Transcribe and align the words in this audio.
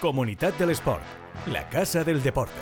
Comunidad 0.00 0.54
del 0.54 0.70
Sport, 0.70 1.02
la 1.52 1.68
casa 1.68 2.02
del 2.04 2.22
deporte. 2.22 2.54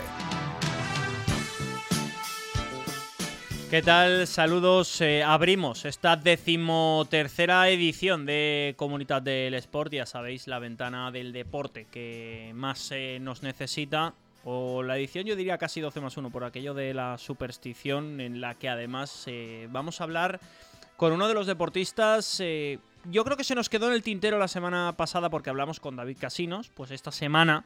¿Qué 3.69 3.81
tal? 3.81 4.27
Saludos. 4.27 4.99
Eh, 4.99 5.23
abrimos 5.23 5.85
esta 5.85 6.17
decimotercera 6.17 7.69
edición 7.69 8.25
de 8.25 8.73
Comunidad 8.75 9.21
del 9.21 9.53
Sport. 9.53 9.93
Ya 9.93 10.05
sabéis, 10.05 10.47
la 10.47 10.59
ventana 10.59 11.11
del 11.11 11.31
deporte 11.31 11.87
que 11.89 12.51
más 12.55 12.91
eh, 12.91 13.19
nos 13.21 13.41
necesita. 13.41 14.13
O 14.43 14.83
la 14.83 14.97
edición, 14.97 15.25
yo 15.25 15.37
diría 15.37 15.57
casi 15.57 15.79
12 15.79 16.01
más 16.01 16.17
1, 16.17 16.31
por 16.31 16.43
aquello 16.43 16.73
de 16.73 16.93
la 16.93 17.17
superstición, 17.17 18.19
en 18.19 18.41
la 18.41 18.55
que 18.55 18.67
además 18.67 19.23
eh, 19.27 19.69
vamos 19.71 20.01
a 20.01 20.03
hablar 20.03 20.41
con 20.97 21.13
uno 21.13 21.29
de 21.29 21.33
los 21.33 21.47
deportistas 21.47 22.41
yo 23.05 23.23
creo 23.23 23.37
que 23.37 23.43
se 23.43 23.55
nos 23.55 23.69
quedó 23.69 23.87
en 23.87 23.93
el 23.93 24.03
tintero 24.03 24.37
la 24.37 24.47
semana 24.47 24.93
pasada 24.97 25.29
porque 25.29 25.49
hablamos 25.49 25.79
con 25.79 25.95
David 25.95 26.17
Casinos. 26.19 26.69
Pues 26.69 26.91
esta 26.91 27.11
semana 27.11 27.65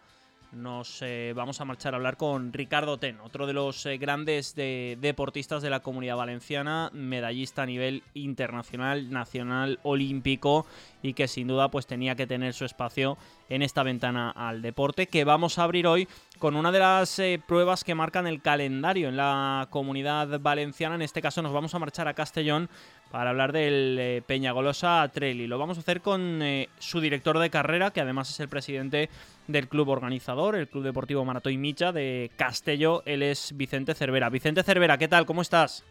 nos 0.53 1.01
eh, 1.01 1.33
vamos 1.35 1.59
a 1.59 1.65
marchar 1.65 1.93
a 1.93 1.97
hablar 1.97 2.17
con 2.17 2.53
Ricardo 2.53 2.97
Ten, 2.99 3.19
otro 3.21 3.47
de 3.47 3.53
los 3.53 3.85
eh, 3.85 3.97
grandes 3.97 4.55
deportistas 4.55 5.61
de 5.63 5.69
la 5.69 5.81
comunidad 5.81 6.15
valenciana, 6.15 6.91
medallista 6.93 7.63
a 7.63 7.65
nivel 7.65 8.03
internacional, 8.13 9.09
nacional, 9.09 9.79
olímpico 9.83 10.65
y 11.01 11.13
que 11.13 11.27
sin 11.27 11.47
duda 11.47 11.69
pues 11.69 11.87
tenía 11.87 12.15
que 12.15 12.27
tener 12.27 12.53
su 12.53 12.65
espacio 12.65 13.17
en 13.53 13.61
esta 13.61 13.83
ventana 13.83 14.31
al 14.31 14.61
deporte 14.61 15.07
que 15.07 15.23
vamos 15.25 15.59
a 15.59 15.63
abrir 15.63 15.85
hoy 15.85 16.07
con 16.39 16.55
una 16.55 16.71
de 16.71 16.79
las 16.79 17.19
eh, 17.19 17.39
pruebas 17.45 17.83
que 17.83 17.93
marcan 17.93 18.25
el 18.25 18.41
calendario 18.41 19.09
en 19.09 19.17
la 19.17 19.67
comunidad 19.69 20.39
valenciana. 20.39 20.95
En 20.95 21.03
este 21.03 21.21
caso 21.21 21.41
nos 21.41 21.53
vamos 21.53 21.75
a 21.75 21.79
marchar 21.79 22.07
a 22.07 22.15
Castellón 22.15 22.67
para 23.11 23.29
hablar 23.29 23.51
del 23.51 23.97
eh, 23.99 24.23
Peñagolosa 24.25 25.07
Trail 25.13 25.39
y 25.39 25.45
lo 25.45 25.59
vamos 25.59 25.77
a 25.77 25.81
hacer 25.81 26.01
con 26.01 26.41
eh, 26.41 26.67
su 26.79 26.99
director 26.99 27.37
de 27.37 27.51
carrera, 27.51 27.91
que 27.91 28.01
además 28.01 28.31
es 28.31 28.39
el 28.39 28.49
presidente 28.49 29.09
del 29.47 29.67
club 29.67 29.89
organizador, 29.89 30.55
el 30.55 30.67
Club 30.67 30.83
Deportivo 30.83 31.23
Maratón 31.23 31.53
y 31.53 31.57
Micha 31.57 31.91
de 31.91 32.31
Castelló. 32.35 33.03
Él 33.05 33.21
es 33.21 33.55
Vicente 33.55 33.93
Cervera. 33.93 34.29
Vicente 34.29 34.63
Cervera, 34.63 34.97
¿qué 34.97 35.07
tal? 35.07 35.27
¿Cómo 35.27 35.43
estás? 35.43 35.85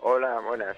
Hola, 0.00 0.40
buenas. 0.40 0.76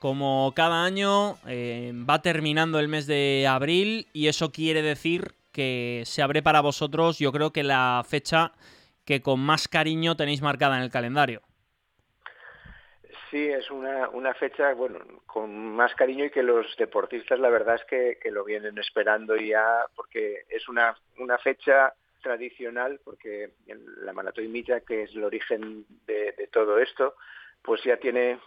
Como 0.00 0.52
cada 0.54 0.84
año 0.84 1.38
eh, 1.46 1.92
va 1.94 2.20
terminando 2.20 2.78
el 2.78 2.88
mes 2.88 3.06
de 3.06 3.46
abril 3.48 4.08
y 4.12 4.26
eso 4.26 4.50
quiere 4.50 4.82
decir 4.82 5.32
que 5.54 6.02
se 6.04 6.20
abre 6.20 6.42
para 6.42 6.60
vosotros, 6.60 7.18
yo 7.18 7.32
creo 7.32 7.52
que 7.52 7.62
la 7.62 8.02
fecha 8.06 8.52
que 9.06 9.22
con 9.22 9.40
más 9.40 9.68
cariño 9.68 10.16
tenéis 10.16 10.42
marcada 10.42 10.76
en 10.76 10.82
el 10.82 10.90
calendario. 10.90 11.40
Sí, 13.30 13.48
es 13.48 13.70
una, 13.70 14.08
una 14.10 14.34
fecha, 14.34 14.74
bueno, 14.74 14.98
con 15.26 15.74
más 15.74 15.94
cariño 15.94 16.24
y 16.24 16.30
que 16.30 16.42
los 16.42 16.66
deportistas 16.76 17.38
la 17.40 17.50
verdad 17.50 17.76
es 17.76 17.84
que, 17.84 18.30
lo 18.30 18.44
vienen 18.44 18.78
esperando 18.78 19.36
ya, 19.36 19.86
porque 19.96 20.44
es 20.48 20.68
una, 20.68 20.96
una 21.18 21.38
fecha 21.38 21.94
tradicional, 22.22 23.00
porque 23.04 23.50
la 24.02 24.12
Maratón 24.12 24.52
que 24.86 25.02
es 25.02 25.14
el 25.14 25.24
origen 25.24 25.84
de, 26.06 26.48
todo 26.52 26.78
esto, 26.78 27.14
pues 27.62 27.82
ya 27.82 27.96
tiene 27.96 28.38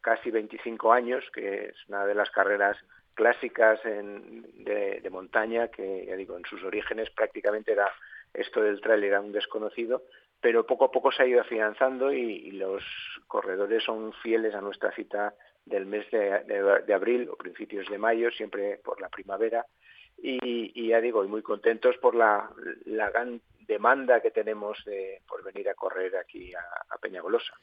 casi 0.00 0.30
25 0.30 0.92
años, 0.92 1.24
que 1.32 1.66
es 1.66 1.88
una 1.88 2.06
de 2.06 2.14
las 2.14 2.30
carreras 2.30 2.76
clásicas 3.14 3.80
de, 3.82 5.00
de, 5.02 5.10
montaña, 5.10 5.68
que 5.68 6.06
ya 6.06 6.16
digo, 6.16 6.36
en 6.36 6.44
sus 6.44 6.62
orígenes 6.64 7.10
prácticamente 7.10 7.72
era 7.72 7.90
esto 8.34 8.62
del 8.62 8.80
trail 8.80 9.04
era 9.04 9.20
un 9.20 9.32
desconocido, 9.32 10.04
pero 10.40 10.66
poco 10.66 10.86
a 10.86 10.90
poco 10.90 11.12
se 11.12 11.22
ha 11.22 11.26
ido 11.26 11.40
afianzando 11.40 12.12
y, 12.12 12.50
los 12.52 12.82
corredores 13.26 13.82
son 13.84 14.12
fieles 14.22 14.54
a 14.54 14.60
nuestra 14.60 14.92
cita 14.92 15.34
del 15.64 15.86
mes 15.86 16.10
de, 16.10 16.92
abril 16.94 17.28
o 17.30 17.36
principios 17.36 17.88
de 17.88 17.98
mayo, 17.98 18.30
siempre 18.30 18.78
por 18.78 19.00
la 19.00 19.08
primavera. 19.08 19.64
Y, 20.18 20.88
ya 20.88 21.00
digo, 21.00 21.24
y 21.24 21.28
muy 21.28 21.42
contentos 21.42 21.96
por 21.98 22.14
la, 22.14 22.50
gran 22.84 23.40
demanda 23.60 24.20
que 24.20 24.30
tenemos 24.30 24.82
de, 24.84 25.22
por 25.28 25.44
venir 25.44 25.68
a 25.68 25.74
correr 25.74 26.16
aquí 26.16 26.52
a, 26.54 26.98
Peñagolosa. 26.98 27.54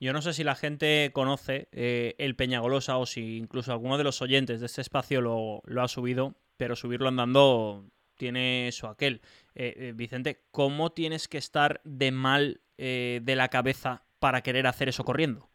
Yo 0.00 0.12
no 0.12 0.22
sé 0.22 0.32
si 0.32 0.44
la 0.44 0.54
gente 0.54 1.10
conoce 1.12 1.68
eh, 1.72 2.14
el 2.18 2.36
Peñagolosa 2.36 2.98
o 2.98 3.06
si 3.06 3.36
incluso 3.36 3.72
alguno 3.72 3.98
de 3.98 4.04
los 4.04 4.22
oyentes 4.22 4.60
de 4.60 4.66
este 4.66 4.80
espacio 4.80 5.20
lo, 5.20 5.62
ha 5.82 5.88
subido, 5.88 6.34
pero 6.56 6.76
subirlo 6.76 7.08
andando 7.08 7.84
tiene 8.16 8.68
eso 8.68 8.88
aquel. 8.88 9.22
Eh, 9.54 9.74
eh, 9.76 9.92
Vicente, 9.94 10.42
¿cómo 10.50 10.90
tienes 10.90 11.26
que 11.26 11.38
estar 11.38 11.80
de 11.84 12.12
mal 12.12 12.60
eh, 12.76 13.20
de 13.22 13.36
la 13.36 13.48
cabeza 13.48 14.04
para 14.20 14.42
querer 14.42 14.66
hacer 14.66 14.88
eso 14.88 15.04
corriendo? 15.04 15.48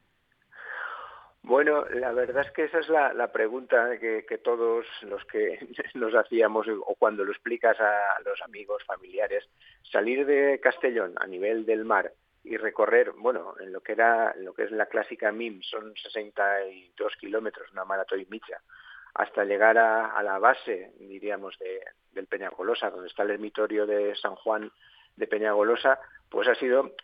Bueno, 1.42 1.86
la 1.90 2.14
verdad 2.14 2.46
es 2.46 2.52
que 2.52 2.64
esa 2.66 2.80
es 2.80 2.88
la, 2.88 3.31
pregunta 3.34 3.98
que, 4.00 4.38
todos 4.44 4.86
los 5.04 5.24
que 5.25 5.60
nos 5.94 6.14
hacíamos 6.16 6.68
o 6.68 6.96
cuando 6.96 7.24
lo 7.24 7.31
explicas 7.31 7.78
a 7.80 8.20
los 8.25 8.42
amigos, 8.42 8.84
familiares, 8.86 9.44
salir 9.90 10.25
de 10.25 10.60
Castellón 10.62 11.14
a 11.18 11.28
nivel 11.28 11.66
del 11.66 11.86
mar 11.86 12.14
y 12.44 12.58
recorrer, 12.58 13.12
bueno, 13.12 13.56
en 13.59 13.72
lo 13.72 13.81
que 13.81 13.94
era, 13.94 14.36
lo 14.36 14.54
que 14.54 14.64
es 14.64 14.72
la 14.72 14.88
clásica 14.88 15.31
MIM, 15.31 15.62
son 15.62 15.96
62 15.96 17.16
kilómetros, 17.18 17.72
una 17.72 17.86
maratón 17.86 18.20
y 18.20 18.26
micha, 18.26 18.62
hasta 19.14 19.46
llegar 19.46 19.78
a, 19.78 20.22
la 20.24 20.40
base, 20.40 20.94
diríamos, 21.00 21.58
de, 21.59 21.81
del 22.12 22.28
Peñagolosa, 22.28 22.90
donde 22.90 23.08
está 23.08 23.24
el 23.24 23.31
ermitorio 23.31 23.86
de 23.86 24.16
San 24.16 24.36
Juan 24.36 24.72
de 25.16 25.28
Peñagolosa, 25.28 26.00
pues 26.34 26.48
ha 26.48 26.56
sido, 26.56 26.96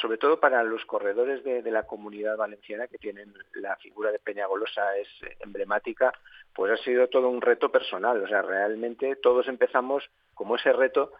sobre 0.00 0.16
todo 0.16 0.38
para 0.38 0.62
los 0.62 0.84
corredores 0.84 1.42
de, 1.42 1.60
la 1.72 1.88
comunidad 1.88 2.36
valenciana 2.36 2.86
que 2.86 2.98
tienen 2.98 3.34
la 3.54 3.74
figura 3.78 4.12
de 4.12 4.20
Peñagolosa 4.20 4.96
es 4.96 5.08
emblemática, 5.40 6.12
pues 6.54 6.70
ha 6.70 6.84
sido 6.84 7.08
todo 7.08 7.28
un 7.28 7.40
reto 7.40 7.72
personal. 7.72 8.22
O 8.22 8.28
sea, 8.28 8.42
realmente 8.42 9.16
todos 9.16 9.48
empezamos 9.48 10.08
como 10.34 10.54
ese 10.54 10.72
reto. 10.72 11.10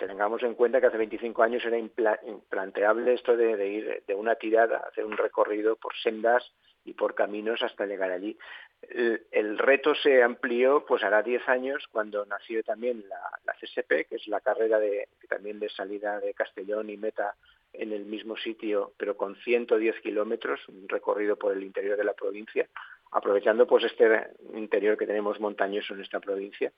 Tengamos 0.00 0.42
en 0.42 0.54
cuenta 0.54 0.80
que 0.80 0.86
hace 0.86 0.96
25 0.96 1.42
años 1.42 1.62
era 1.62 1.78
implanteable 1.78 3.12
esto 3.12 3.36
de, 3.36 3.54
de 3.54 3.68
ir 3.68 4.02
de 4.06 4.14
una 4.14 4.34
tirada, 4.34 4.78
hacer 4.78 5.04
un 5.04 5.18
recorrido 5.18 5.76
por 5.76 5.94
sendas 6.02 6.42
y 6.86 6.94
por 6.94 7.14
caminos 7.14 7.62
hasta 7.62 7.84
llegar 7.84 8.10
allí. 8.10 8.38
El, 8.80 9.58
reto 9.58 9.94
se 9.94 10.22
amplió 10.22 10.86
pues 10.86 11.04
hará 11.04 11.22
10 11.22 11.46
años 11.50 11.86
cuando 11.92 12.24
nació 12.24 12.62
también 12.62 13.04
la, 13.10 13.20
la, 13.44 13.52
CSP, 13.52 14.08
que 14.08 14.16
es 14.16 14.26
la 14.26 14.40
carrera 14.40 14.78
de, 14.78 15.08
también 15.28 15.60
de 15.60 15.68
salida 15.68 16.18
de 16.18 16.32
Castellón 16.32 16.88
y 16.88 16.96
meta 16.96 17.34
en 17.74 17.92
el 17.92 18.06
mismo 18.06 18.38
sitio, 18.38 18.92
pero 18.96 19.18
con 19.18 19.36
110 19.36 20.00
kilómetros, 20.00 20.66
un 20.68 20.88
recorrido 20.88 21.36
por 21.36 21.52
el 21.52 21.62
interior 21.62 21.98
de 21.98 22.04
la 22.04 22.14
provincia, 22.14 22.66
aprovechando 23.12 23.66
pues 23.66 23.84
este 23.84 24.28
interior 24.54 24.96
que 24.96 25.06
tenemos 25.06 25.38
montañoso 25.38 25.92
en 25.92 26.00
esta 26.00 26.20
provincia. 26.20 26.72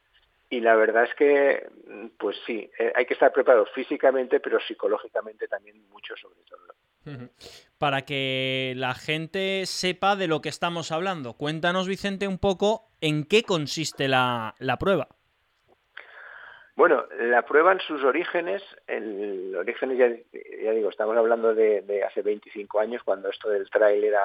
Y 0.52 0.60
la 0.60 0.76
verdad 0.76 1.04
es 1.04 1.14
que, 1.14 1.66
pues 2.18 2.36
sí, 2.46 2.70
eh, 2.78 2.92
hay 2.94 3.06
que 3.06 3.14
estar 3.14 3.32
preparado 3.32 3.64
físicamente, 3.74 4.38
pero 4.38 4.60
psicológicamente 4.60 5.48
también 5.48 5.88
mucho 5.88 6.14
sobre 6.14 6.40
todo 6.44 6.62
para 7.78 8.02
que 8.02 8.74
la 8.76 8.94
gente 8.94 9.64
sepa 9.66 10.14
de 10.14 10.28
lo 10.28 10.40
que 10.40 10.50
estamos 10.50 10.92
hablando. 10.92 11.32
Cuéntanos, 11.32 11.88
Vicente, 11.88 12.28
un 12.28 12.38
poco 12.38 12.92
en 13.00 13.24
qué 13.24 13.42
consiste 13.42 14.08
la, 14.08 14.54
la 14.58 14.78
prueba. 14.78 15.08
Bueno, 16.74 17.04
la 17.20 17.42
prueba 17.42 17.72
en 17.72 17.80
sus 17.80 18.02
orígenes, 18.02 18.62
el 18.86 19.54
origen 19.54 19.94
ya, 19.94 20.08
ya 20.08 20.70
digo, 20.72 20.88
estamos 20.88 21.14
hablando 21.18 21.54
de, 21.54 22.02
hace 22.02 22.22
25 22.22 22.80
años, 22.80 23.02
cuando 23.04 23.28
esto 23.28 23.50
del 23.50 23.68
trail 23.68 24.02
era, 24.02 24.22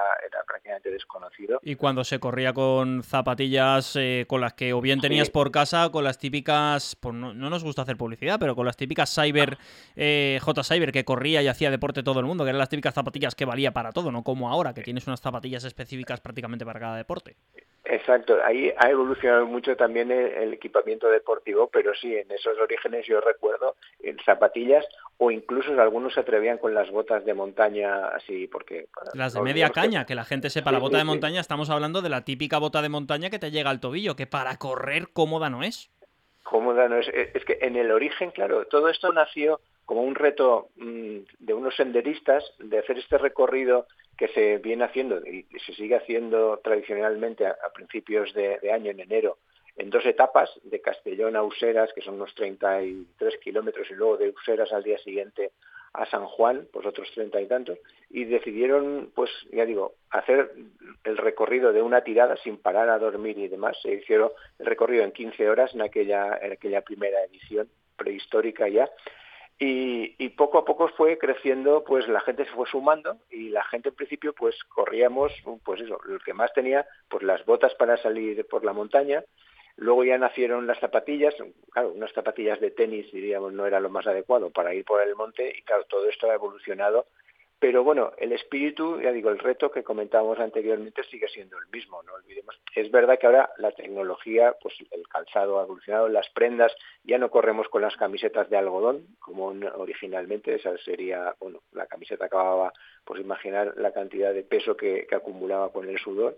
prácticamente 0.48 0.90
desconocido. 0.90 1.60
Y 1.62 1.76
cuando 1.76 2.06
se 2.06 2.20
corría 2.20 2.54
con 2.54 3.04
zapatillas 3.04 3.98
eh, 3.98 4.26
con 4.30 4.40
las 4.40 4.54
que 4.54 4.72
o 4.72 4.80
bien 4.80 5.02
tenías 5.02 5.30
por 5.30 5.52
casa, 5.52 5.90
con 5.92 6.06
las 6.06 6.20
típicas, 6.20 6.96
pues 6.96 7.14
no, 7.14 7.34
nos 7.34 7.66
gusta 7.66 7.82
hacer 7.82 7.98
publicidad, 7.98 8.40
pero 8.40 8.56
con 8.56 8.66
las 8.66 8.78
típicas 8.78 9.14
Cyber, 9.14 9.58
eh, 9.98 10.40
J 10.42 10.64
Cyber, 10.64 10.94
que 10.94 11.04
corría 11.04 11.42
y 11.42 11.50
hacía 11.50 11.70
deporte 11.70 12.02
todo 12.02 12.22
el 12.22 12.26
mundo, 12.26 12.46
que 12.46 12.52
eran 12.52 12.60
las 12.60 12.70
típicas 12.70 12.94
zapatillas 12.94 13.36
que 13.36 13.44
valía 13.44 13.74
para 13.74 13.92
todo, 13.92 14.10
no 14.10 14.24
como 14.24 14.50
ahora, 14.50 14.74
que 14.74 14.84
tienes 14.84 15.06
unas 15.06 15.20
zapatillas 15.20 15.66
específicas 15.66 16.22
prácticamente 16.22 16.66
para 16.66 16.80
cada 16.80 16.96
deporte. 16.96 17.36
Exacto, 17.90 18.38
ahí 18.44 18.74
ha 18.78 18.90
evolucionado 18.90 19.46
mucho 19.46 19.78
también 19.78 20.12
el, 20.12 20.54
equipamiento 20.54 21.08
deportivo, 21.08 21.70
pero 21.72 21.94
sí, 21.96 22.16
en 22.16 22.30
esos 22.32 22.58
orígenes 22.60 23.06
yo 23.06 23.22
recuerdo 23.22 23.76
en 24.02 24.18
zapatillas 24.26 24.86
o 25.18 25.32
incluso 25.32 25.72
algunos 25.80 26.14
se 26.14 26.20
atrevían 26.20 26.58
con 26.58 26.74
las 26.74 26.92
botas 26.92 27.24
de 27.24 27.34
montaña 27.34 28.08
así, 28.08 28.48
porque... 28.48 28.88
Las 29.14 29.34
de 29.34 29.42
media 29.42 29.70
caña, 29.70 30.06
que... 30.06 30.16
la 30.16 30.26
gente 30.26 30.50
sepa, 30.50 30.72
la 30.72 30.80
bota 30.80 30.98
de 30.98 31.06
montaña, 31.06 31.40
estamos 31.40 31.70
hablando 31.70 32.02
de 32.02 32.10
la 32.10 32.26
típica 32.26 32.58
bota 32.58 32.82
de 32.82 32.90
montaña 32.90 33.30
que 33.30 33.40
te 33.40 33.52
llega 33.52 33.70
al 33.70 33.80
tobillo, 33.80 34.16
que 34.16 34.28
para 34.28 34.58
correr 34.58 35.10
cómoda 35.14 35.50
no 35.50 35.64
es. 35.64 35.90
Cómoda 36.44 36.90
no 36.90 36.98
es. 36.98 37.08
Es 37.08 37.46
que 37.46 37.60
en 37.62 37.78
el 37.78 37.92
origen, 37.92 38.32
claro, 38.32 38.66
todo 38.66 38.90
esto 38.90 39.14
nació 39.14 39.62
como 39.88 40.02
un 40.02 40.16
reto 40.16 40.68
mm, 40.76 41.20
de 41.40 41.54
unos 41.54 41.76
senderistas 41.78 42.44
de 42.60 42.78
hacer 42.78 43.00
este 43.00 43.18
recorrido 43.18 43.88
que 44.18 44.28
se 44.28 44.58
viene 44.58 44.84
haciendo 44.84 45.26
y 45.26 45.46
se 45.66 45.74
sigue 45.74 45.96
haciendo 45.96 46.60
tradicionalmente 46.62 47.48
a, 47.48 47.56
principios 47.74 48.34
de, 48.34 48.60
año, 48.70 48.92
en 48.92 49.00
enero, 49.00 49.38
en 49.78 49.90
dos 49.90 50.06
etapas, 50.06 50.50
de 50.64 50.82
Castellón 50.82 51.38
a 51.38 51.44
Useras, 51.44 51.94
que 51.94 52.02
son 52.02 52.16
unos 52.16 52.36
33 52.36 53.38
kilómetros, 53.38 53.90
y 53.90 53.94
luego 53.94 54.18
de 54.18 54.30
Useras 54.30 54.74
al 54.74 54.84
día 54.84 54.98
siguiente 54.98 55.52
a 55.94 56.06
San 56.08 56.26
Juan, 56.26 56.68
pues 56.74 56.86
otros 56.86 57.10
treinta 57.14 57.40
y 57.40 57.46
tantos, 57.46 57.80
y 58.10 58.26
decidieron, 58.26 59.12
pues 59.16 59.32
ya 59.54 59.66
digo, 59.66 59.94
hacer 60.10 60.52
el 61.06 61.18
recorrido 61.18 61.72
de 61.72 61.82
una 61.82 62.02
tirada 62.02 62.36
sin 62.44 62.58
parar 62.58 62.90
a 62.90 63.00
dormir 63.00 63.38
y 63.38 63.48
demás. 63.48 63.78
Se 63.82 63.94
hicieron 63.94 64.32
el 64.60 64.66
recorrido 64.66 65.06
en 65.06 65.14
15 65.14 65.50
horas 65.50 65.74
en 65.74 65.82
aquella, 65.82 66.38
en 66.42 66.52
aquella 66.52 66.82
primera 66.82 67.24
edición 67.24 67.70
prehistórica 67.96 68.68
ya. 68.68 68.90
Y, 69.60 70.30
poco 70.38 70.60
a 70.60 70.66
poco 70.66 70.88
fue 70.90 71.18
creciendo, 71.18 71.84
pues 71.84 72.08
la 72.08 72.20
gente 72.22 72.46
se 72.46 72.52
fue 72.52 72.68
sumando 72.68 73.18
y 73.32 73.50
la 73.50 73.64
gente 73.64 73.90
en 73.90 73.96
principio 73.96 74.34
pues 74.34 74.56
corríamos, 74.66 75.34
pues 75.64 75.82
eso, 75.82 76.00
el 76.08 76.22
que 76.24 76.36
más 76.36 76.54
tenía, 76.54 76.86
pues 77.10 77.24
las 77.24 77.44
botas 77.44 77.74
para 77.74 77.98
salir 77.98 78.46
por 78.48 78.64
la 78.64 78.74
montaña, 78.74 79.24
luego 79.76 80.04
ya 80.04 80.20
nacieron 80.20 80.68
las 80.68 80.80
zapatillas, 80.80 81.34
claro, 81.72 81.90
unas 81.90 82.14
zapatillas 82.14 82.60
de 82.60 82.70
tenis 82.70 83.12
diríamos 83.12 83.52
no 83.52 83.66
era 83.66 83.80
lo 83.80 83.90
más 83.90 84.06
adecuado 84.06 84.52
para 84.52 84.76
ir 84.76 84.86
por 84.86 85.02
el 85.02 85.16
monte 85.16 85.52
y 85.58 85.64
claro, 85.64 85.86
todo 85.86 86.08
esto 86.08 86.30
ha 86.30 86.36
evolucionado 86.36 87.08
pero 87.60 87.84
bueno, 87.84 88.12
el 88.18 88.34
espíritu, 88.34 89.02
ya 89.02 89.12
digo, 89.12 89.30
el 89.32 89.40
reto 89.40 89.72
que 89.72 89.84
comentábamos 89.84 90.38
anteriormente 90.40 91.04
sigue 91.04 91.28
siendo 91.28 91.58
el 91.58 91.68
mismo, 91.72 92.04
no 92.04 92.14
olvidemos. 92.14 92.60
Es 92.76 92.92
verdad 92.92 93.18
que 93.18 93.26
ahora 93.26 93.50
la 93.58 93.72
tecnología, 93.72 94.56
pues 94.62 94.76
el 94.92 95.08
calzado 95.08 95.60
ha 95.60 95.64
evolucionado, 95.64 96.08
las 96.08 96.30
prendas, 96.30 96.72
ya 97.04 97.18
no 97.18 97.32
corremos 97.32 97.68
con 97.70 97.82
las 97.82 97.96
camisetas 97.98 98.50
de 98.52 98.58
algodón, 98.58 99.08
como 99.20 99.56
originalmente, 99.76 100.54
esa 100.54 100.78
sería, 100.78 101.36
bueno, 101.40 101.62
la 101.72 101.88
camiseta 101.88 102.26
acababa, 102.26 102.74
pues 103.04 103.22
imaginar 103.22 103.74
la 103.78 103.92
cantidad 103.92 104.34
de 104.34 104.44
peso 104.44 104.78
que, 104.78 105.08
que 105.10 105.16
acumulaba 105.16 105.72
con 105.72 105.90
el 105.90 105.98
sudor. 105.98 106.38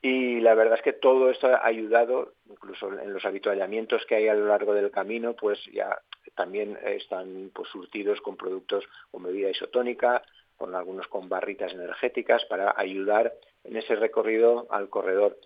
Y 0.00 0.40
la 0.40 0.54
verdad 0.54 0.78
es 0.78 0.82
que 0.82 0.92
todo 0.92 1.30
esto 1.30 1.46
ha 1.46 1.64
ayudado, 1.64 2.34
incluso 2.48 2.92
en 2.92 3.12
los 3.12 3.24
habituallamientos 3.24 4.04
que 4.06 4.16
hay 4.16 4.28
a 4.28 4.34
lo 4.34 4.46
largo 4.46 4.74
del 4.74 4.90
camino, 4.90 5.34
pues 5.34 5.64
ya 5.72 6.00
también 6.34 6.78
están 6.84 7.50
pues 7.54 7.68
surtidos 7.68 8.20
con 8.20 8.36
productos 8.36 8.84
con 9.10 9.22
bebida 9.22 9.50
isotónica, 9.50 10.22
con 10.62 10.76
algunos 10.76 11.08
con 11.08 11.28
barritas 11.28 11.72
energéticas 11.72 12.44
para 12.44 12.72
ayudar 12.76 13.34
en 13.64 13.76
ese 13.76 13.96
recorrido 13.96 14.68
al 14.70 14.88
corredor. 14.88 15.36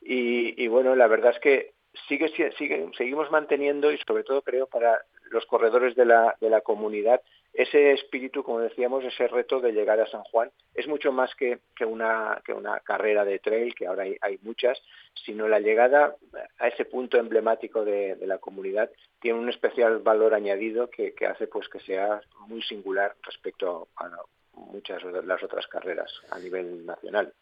Y, 0.00 0.66
bueno, 0.66 0.96
la 0.96 1.06
verdad 1.06 1.30
es 1.30 1.38
que 1.38 1.74
sigue, 2.08 2.28
sigue, 2.58 2.90
seguimos 2.98 3.30
manteniendo 3.30 3.92
y 3.92 3.98
sobre 3.98 4.24
todo 4.24 4.42
creo 4.42 4.66
para 4.66 5.00
los 5.30 5.46
corredores 5.46 5.94
de 5.94 6.06
la, 6.06 6.36
de 6.40 6.50
la 6.50 6.60
comunidad 6.60 7.20
ese 7.54 7.92
espíritu, 7.92 8.42
como 8.42 8.58
decíamos, 8.58 9.04
ese 9.04 9.28
reto 9.28 9.60
de 9.60 9.72
llegar 9.72 10.00
a 10.00 10.08
San 10.08 10.24
Juan 10.24 10.50
es 10.74 10.88
mucho 10.88 11.12
más 11.12 11.32
que, 11.36 11.60
que, 11.76 11.84
una, 11.84 12.42
que 12.44 12.52
una 12.52 12.80
carrera 12.80 13.24
de 13.24 13.38
trail, 13.38 13.76
que 13.76 13.86
ahora 13.86 14.02
hay, 14.02 14.38
muchas, 14.42 14.82
sino 15.24 15.46
la 15.46 15.60
llegada 15.60 16.16
a 16.58 16.66
ese 16.66 16.84
punto 16.84 17.16
emblemático 17.16 17.84
de, 17.84 18.16
de 18.16 18.26
la 18.26 18.38
comunidad 18.38 18.90
tiene 19.20 19.38
un 19.38 19.48
especial 19.48 20.00
valor 20.00 20.34
añadido 20.34 20.90
que, 20.90 21.14
que, 21.14 21.26
hace 21.26 21.46
pues 21.46 21.68
que 21.68 21.78
sea 21.78 22.20
muy 22.48 22.60
singular 22.62 23.14
respecto 23.22 23.86
a, 23.96 24.10
muchas 24.56 25.02
de 25.02 25.22
las 25.22 25.42
otras 25.42 25.66
carreras 25.66 26.12
a 26.30 26.38
nivel 26.38 26.84
nacional. 26.86 27.32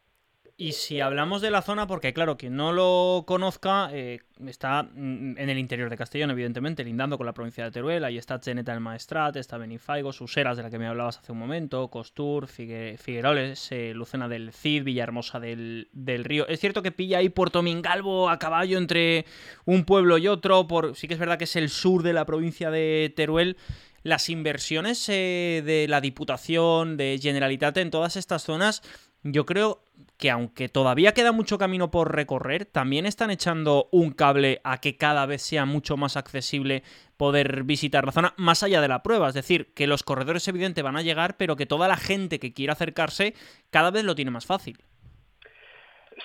Y 0.56 0.72
si 0.72 1.00
hablamos 1.00 1.40
de 1.40 1.50
la 1.50 1.62
zona, 1.62 1.86
porque 1.86 2.12
claro, 2.12 2.36
quien 2.36 2.56
no 2.56 2.72
lo 2.72 3.24
conozca, 3.26 3.88
eh, 3.92 4.20
está 4.46 4.82
mm, 4.82 5.38
en 5.38 5.48
el 5.48 5.58
interior 5.58 5.88
de 5.88 5.96
Castellón, 5.96 6.30
evidentemente, 6.30 6.84
lindando 6.84 7.16
con 7.16 7.26
la 7.26 7.32
provincia 7.32 7.64
de 7.64 7.70
Teruel, 7.70 8.04
ahí 8.04 8.18
está 8.18 8.38
Cheneta 8.38 8.72
del 8.72 8.80
Maestrat, 8.80 9.34
está 9.36 9.56
Benifaigo, 9.56 10.12
Suseras, 10.12 10.58
de 10.58 10.62
la 10.62 10.70
que 10.70 10.78
me 10.78 10.86
hablabas 10.86 11.18
hace 11.18 11.32
un 11.32 11.38
momento, 11.38 11.88
Costur, 11.88 12.48
Figueroles, 12.48 13.72
eh, 13.72 13.92
Lucena 13.94 14.28
del 14.28 14.52
Cid, 14.52 14.84
Villahermosa 14.84 15.40
del, 15.40 15.88
del, 15.92 16.22
Río. 16.22 16.46
Es 16.46 16.60
cierto 16.60 16.82
que 16.82 16.92
pilla 16.92 17.18
ahí 17.18 17.30
Puerto 17.30 17.62
Mingalvo 17.62 18.28
a 18.28 18.38
caballo 18.38 18.76
entre 18.76 19.24
un 19.64 19.84
pueblo 19.84 20.18
y 20.18 20.28
otro, 20.28 20.68
por 20.68 20.94
sí 20.96 21.08
que 21.08 21.14
es 21.14 21.20
verdad 21.20 21.38
que 21.38 21.44
es 21.44 21.56
el 21.56 21.70
sur 21.70 22.02
de 22.02 22.12
la 22.12 22.26
provincia 22.26 22.70
de 22.70 23.12
Teruel, 23.16 23.56
las 24.02 24.28
inversiones 24.28 25.08
eh, 25.08 25.62
de 25.64 25.86
la 25.88 26.00
Diputación, 26.00 26.96
de 26.96 27.18
Generalitat 27.20 27.76
en 27.78 27.90
todas 27.90 28.16
estas 28.16 28.42
zonas, 28.42 28.82
yo 29.22 29.46
creo 29.46 29.82
que 30.18 30.30
aunque 30.30 30.68
todavía 30.68 31.14
queda 31.14 31.32
mucho 31.32 31.58
camino 31.58 31.90
por 31.90 32.14
recorrer, 32.14 32.64
también 32.64 33.06
están 33.06 33.30
echando 33.30 33.88
un 33.92 34.12
cable 34.12 34.60
a 34.64 34.80
que 34.80 34.96
cada 34.96 35.26
vez 35.26 35.42
sea 35.42 35.64
mucho 35.64 35.96
más 35.96 36.16
accesible 36.16 36.82
poder 37.16 37.62
visitar 37.62 38.04
la 38.04 38.12
zona 38.12 38.34
más 38.36 38.62
allá 38.62 38.80
de 38.80 38.88
la 38.88 39.02
prueba. 39.02 39.28
Es 39.28 39.34
decir, 39.34 39.72
que 39.74 39.86
los 39.86 40.02
corredores 40.02 40.46
evidente 40.48 40.82
van 40.82 40.96
a 40.96 41.02
llegar, 41.02 41.36
pero 41.36 41.56
que 41.56 41.66
toda 41.66 41.88
la 41.88 41.96
gente 41.96 42.40
que 42.40 42.52
quiera 42.52 42.72
acercarse 42.72 43.34
cada 43.70 43.90
vez 43.90 44.04
lo 44.04 44.14
tiene 44.14 44.30
más 44.30 44.46
fácil. 44.46 44.78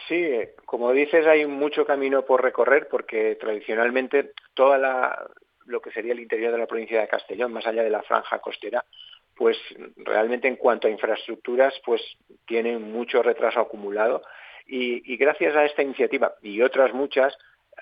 Sí, 0.08 0.26
como 0.66 0.92
dices, 0.92 1.26
hay 1.28 1.46
mucho 1.46 1.86
camino 1.86 2.24
por 2.24 2.42
recorrer 2.42 2.88
porque 2.90 3.36
tradicionalmente 3.36 4.32
toda 4.54 4.78
la, 4.78 5.28
lo 5.68 5.82
que 5.82 5.92
sería 5.92 6.14
el 6.14 6.20
interior 6.20 6.52
de 6.52 6.58
la 6.58 6.68
provincia 6.68 7.00
de 7.00 7.08
Castellón, 7.08 7.54
más 7.54 7.68
allá 7.68 7.84
de 7.84 7.90
la 7.90 8.04
franja 8.04 8.40
costera, 8.40 8.84
pues 9.36 9.58
realmente 9.98 10.48
en 10.48 10.56
cuanto 10.56 10.88
a 10.88 10.92
infraestructuras, 10.92 11.74
pues 11.86 12.02
tiene 12.46 12.78
mucho 12.80 13.22
retraso 13.22 13.60
acumulado. 13.60 14.24
Y, 14.66 15.16
gracias 15.16 15.56
a 15.56 15.64
esta 15.64 15.82
iniciativa 15.82 16.34
y 16.42 16.62
otras 16.62 16.94
muchas, 16.94 17.38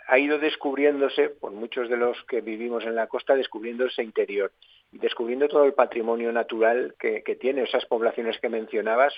ha 0.07 0.19
ido 0.19 0.37
descubriéndose, 0.37 1.29
por 1.29 1.51
muchos 1.51 1.89
de 1.89 1.97
los 1.97 2.21
que 2.25 2.41
vivimos 2.41 2.83
en 2.83 2.95
la 2.95 3.07
costa, 3.07 3.35
descubriendo 3.35 3.85
ese 3.85 4.03
interior 4.03 4.51
y 4.91 4.99
descubriendo 4.99 5.47
todo 5.47 5.63
el 5.63 5.73
patrimonio 5.73 6.31
natural 6.31 6.93
que, 6.99 7.21
tiene 7.39 7.63
esas 7.63 7.85
poblaciones 7.85 8.37
que 8.39 8.49
mencionabas, 8.49 9.13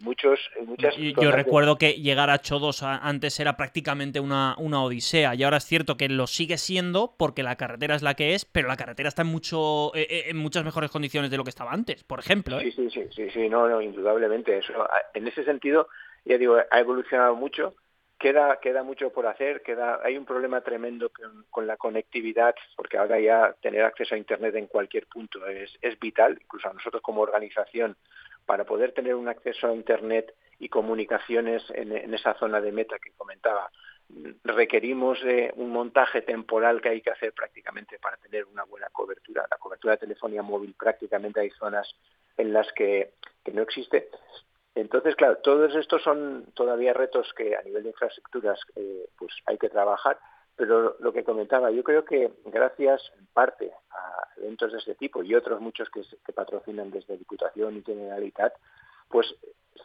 muchos, 0.00 0.50
muchas 0.64 0.96
Yo 0.96 1.30
recuerdo 1.30 1.76
que 1.76 1.94
llegar 1.94 2.30
a 2.30 2.38
Chodos 2.38 2.82
antes 2.82 3.38
era 3.40 3.56
prácticamente 3.56 4.20
una, 4.20 4.54
una 4.58 4.82
odisea 4.82 5.34
y 5.34 5.42
ahora 5.42 5.58
es 5.58 5.64
cierto 5.64 5.96
que 5.96 6.08
lo 6.08 6.26
sigue 6.26 6.58
siendo 6.58 7.14
porque 7.16 7.42
la 7.42 7.56
carretera 7.56 7.94
es 7.94 8.02
la 8.02 8.14
que 8.14 8.34
es, 8.34 8.44
pero 8.44 8.68
la 8.68 8.76
carretera 8.76 9.08
está 9.08 9.22
en, 9.22 9.28
mucho, 9.28 9.94
eh, 9.94 10.06
eh, 10.08 10.24
en 10.28 10.36
muchas 10.36 10.64
mejores 10.64 10.90
condiciones 10.90 11.30
de 11.30 11.36
lo 11.36 11.44
que 11.44 11.50
estaba 11.50 11.72
antes, 11.72 12.04
por 12.04 12.18
ejemplo. 12.18 12.58
¿eh? 12.60 12.72
Sí, 12.74 12.90
sí, 12.90 13.08
sí, 13.10 13.30
sí, 13.30 13.48
no, 13.48 13.68
no, 13.68 13.80
indudablemente. 13.80 14.58
Eso, 14.58 14.72
en 15.14 15.26
ese 15.26 15.44
sentido, 15.44 15.88
ya 16.24 16.38
digo, 16.38 16.56
ha 16.70 16.80
evolucionado 16.80 17.34
mucho. 17.34 17.74
Queda, 18.18 18.58
queda 18.60 18.82
mucho 18.82 19.10
por 19.10 19.28
hacer, 19.28 19.62
queda, 19.62 20.00
hay 20.02 20.18
un 20.18 20.24
problema 20.24 20.60
tremendo 20.60 21.08
con, 21.10 21.44
con, 21.50 21.68
la 21.68 21.76
conectividad, 21.76 22.52
porque 22.74 22.98
ahora 22.98 23.20
ya 23.20 23.54
tener 23.62 23.84
acceso 23.84 24.16
a 24.16 24.18
Internet 24.18 24.56
en 24.56 24.66
cualquier 24.66 25.06
punto 25.06 25.46
es, 25.46 25.78
es 25.80 25.96
vital, 26.00 26.36
incluso 26.42 26.68
a 26.68 26.72
nosotros 26.72 27.00
como 27.00 27.20
organización 27.20 27.96
para 28.48 28.64
poder 28.64 28.92
tener 28.92 29.14
un 29.14 29.28
acceso 29.28 29.66
a 29.66 29.74
Internet 29.74 30.34
y 30.58 30.70
comunicaciones 30.70 31.62
en, 31.74 32.14
esa 32.14 32.32
zona 32.38 32.62
de 32.62 32.72
meta 32.72 32.98
que 32.98 33.12
comentaba, 33.12 33.70
requerimos 34.42 35.18
un 35.56 35.68
montaje 35.68 36.22
temporal 36.22 36.80
que 36.80 36.88
hay 36.88 37.02
que 37.02 37.10
hacer 37.10 37.34
prácticamente 37.34 37.98
para 37.98 38.16
tener 38.16 38.46
una 38.46 38.64
buena 38.64 38.88
cobertura. 38.90 39.46
La 39.50 39.58
cobertura 39.58 39.92
de 39.92 40.06
telefonía 40.06 40.40
móvil 40.40 40.74
prácticamente 40.78 41.40
hay 41.40 41.50
zonas 41.50 41.94
en 42.38 42.54
las 42.54 42.72
que, 42.72 43.12
no 43.52 43.60
existe. 43.60 44.08
Entonces, 44.74 45.14
claro, 45.14 45.36
todos 45.38 45.74
estos 45.74 46.02
son 46.02 46.46
todavía 46.54 46.94
retos 46.94 47.30
que 47.36 47.54
a 47.54 47.62
nivel 47.62 47.82
de 47.82 47.90
infraestructuras 47.90 48.58
eh, 48.76 49.10
pues 49.18 49.32
hay 49.44 49.58
que 49.58 49.68
trabajar, 49.68 50.18
pero 50.58 50.96
lo 50.98 51.12
que 51.12 51.22
comentaba, 51.22 51.70
yo 51.70 51.84
creo 51.84 52.04
que 52.04 52.32
gracias 52.46 53.00
en 53.16 53.26
parte 53.26 53.70
a 53.92 54.26
eventos 54.38 54.72
de 54.72 54.78
este 54.78 54.96
tipo 54.96 55.22
y 55.22 55.32
otros 55.36 55.60
muchos 55.60 55.88
que, 55.88 56.02
patrocinan 56.32 56.90
desde 56.90 57.16
Diputación 57.16 57.76
y 57.76 57.82
Generalitat, 57.82 58.54
pues 59.08 59.32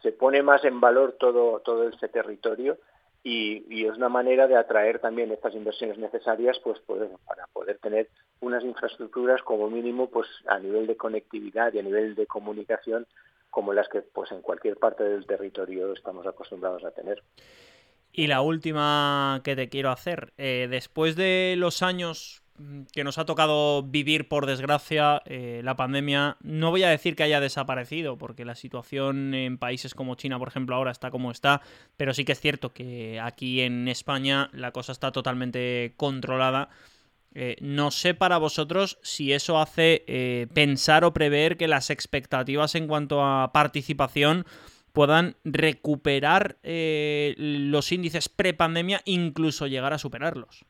se 0.02 0.12
pone 0.12 0.42
más 0.42 0.66
en 0.66 0.82
valor 0.82 1.16
todo, 1.20 1.60
todo 1.60 1.88
este 1.88 2.08
territorio 2.08 2.80
y, 3.22 3.86
es 3.86 3.96
una 3.96 4.10
manera 4.10 4.48
de 4.48 4.58
atraer 4.58 4.98
también 4.98 5.32
estas 5.32 5.54
inversiones 5.54 6.00
necesarias 6.00 6.60
pues, 6.64 6.80
pues, 6.88 7.08
para 7.28 7.46
poder 7.54 7.78
tener 7.78 8.10
unas 8.40 8.64
infraestructuras 8.64 9.44
como 9.44 9.70
mínimo 9.70 10.10
pues 10.10 10.28
a 10.48 10.58
nivel 10.58 10.88
de 10.88 10.98
conectividad 10.98 11.72
y 11.72 11.80
a 11.80 11.84
nivel 11.84 12.16
de 12.16 12.26
comunicación 12.26 13.06
como 13.52 13.74
las 13.74 13.88
que 13.90 14.02
pues 14.02 14.32
en 14.32 14.42
cualquier 14.42 14.78
parte 14.78 15.04
del 15.04 15.28
territorio 15.28 15.94
estamos 15.94 16.26
acostumbrados 16.26 16.84
a 16.84 16.92
tener. 16.92 17.22
Y 18.16 18.28
la 18.28 18.42
última 18.42 19.42
que 19.44 19.56
te 19.56 19.70
quiero 19.70 19.90
hacer, 19.90 20.34
eh, 20.38 20.68
después 20.70 21.16
de 21.16 21.56
los 21.58 21.82
años 21.82 22.44
que 22.92 23.04
nos 23.04 23.18
ha 23.18 23.26
tocado 23.26 23.82
vivir, 23.82 24.28
por 24.28 24.46
desgracia, 24.46 25.24
eh, 25.26 25.62
la 25.64 25.76
pandemia, 25.76 26.38
no 26.44 26.70
voy 26.70 26.84
a 26.84 26.90
decir 26.90 27.16
que 27.16 27.24
haya 27.24 27.40
desaparecido, 27.40 28.20
porque 28.20 28.46
la 28.46 28.54
situación 28.54 29.34
en 29.34 29.58
países 29.58 29.96
como 29.96 30.14
China, 30.14 30.38
por 30.38 30.50
ejemplo, 30.50 30.76
ahora 30.76 30.92
está 30.92 31.10
como 31.10 31.32
está, 31.32 31.64
pero 31.98 32.14
sí 32.14 32.24
que 32.24 32.34
es 32.34 32.40
cierto 32.40 32.72
que 32.72 33.20
aquí 33.20 33.62
en 33.62 33.88
España 33.88 34.52
la 34.54 34.72
cosa 34.72 34.92
está 34.92 35.12
totalmente 35.12 35.96
controlada. 35.98 36.70
Eh, 37.34 37.56
no 37.62 37.90
sé 37.90 38.14
para 38.14 38.38
vosotros 38.38 39.00
si 39.02 39.34
eso 39.34 39.60
hace 39.60 40.48
pensar 40.54 41.04
o 41.04 41.14
prever 41.14 41.58
que 41.58 41.68
las 41.68 41.90
expectativas 41.90 42.76
en 42.76 42.86
cuanto 42.86 43.26
a 43.26 43.52
participación 43.52 44.46
puedan 44.94 45.36
recuperar 45.44 46.56
eh, 46.64 47.36
los 47.38 47.92
índices 47.92 48.30
prepandemia, 48.30 49.02
incluso 49.06 49.68
llegar 49.68 49.92
a 49.92 49.98
superarlos. 49.98 50.66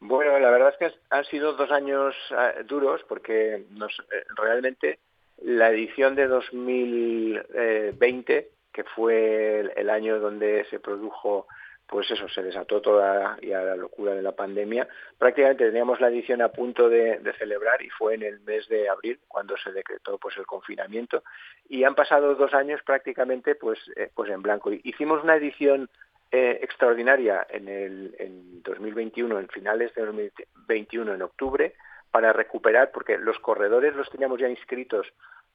Bueno, 0.00 0.38
la 0.38 0.50
verdad 0.50 0.74
es 0.74 0.76
que 0.76 0.92
han 1.08 1.24
sido 1.24 1.54
dos 1.54 1.70
años 1.70 2.14
eh, 2.30 2.64
duros 2.64 3.00
porque 3.08 3.64
nos, 3.70 3.98
eh, 4.12 4.26
realmente 4.36 4.98
la 5.42 5.70
edición 5.70 6.14
de 6.14 6.26
2020, 6.26 8.50
que 8.72 8.84
fue 8.84 9.72
el 9.76 9.88
año 9.88 10.20
donde 10.20 10.66
se 10.70 10.78
produjo 10.80 11.46
pues 11.86 12.10
eso, 12.10 12.28
se 12.28 12.42
desató 12.42 12.80
toda 12.80 13.38
ya 13.40 13.62
la 13.62 13.76
locura 13.76 14.14
de 14.14 14.22
la 14.22 14.32
pandemia. 14.32 14.88
Prácticamente 15.18 15.66
teníamos 15.66 16.00
la 16.00 16.08
edición 16.08 16.42
a 16.42 16.48
punto 16.48 16.88
de, 16.88 17.20
celebrar 17.38 17.82
y 17.82 17.90
fue 17.90 18.14
en 18.14 18.22
el 18.22 18.40
mes 18.40 18.66
de 18.68 18.88
abril 18.88 19.20
cuando 19.28 19.56
se 19.56 19.70
decretó 19.72 20.18
pues 20.18 20.36
el 20.36 20.46
confinamiento 20.46 21.22
y 21.68 21.84
han 21.84 21.94
pasado 21.94 22.34
dos 22.34 22.54
años 22.54 22.80
prácticamente 22.84 23.54
pues, 23.54 23.78
eh, 23.96 24.10
pues 24.14 24.30
en 24.30 24.42
blanco. 24.42 24.72
Hicimos 24.72 25.22
una 25.22 25.36
edición 25.36 25.88
eh, 26.32 26.58
extraordinaria 26.62 27.46
en 27.48 27.68
el 27.68 28.16
en 28.18 28.62
2021, 28.62 29.38
en 29.38 29.48
finales 29.48 29.94
de 29.94 30.04
2021, 30.04 31.14
en 31.14 31.22
octubre, 31.22 31.74
para 32.10 32.32
recuperar, 32.32 32.90
porque 32.90 33.18
los 33.18 33.38
corredores 33.38 33.94
los 33.94 34.10
teníamos 34.10 34.40
ya 34.40 34.48
inscritos 34.48 35.06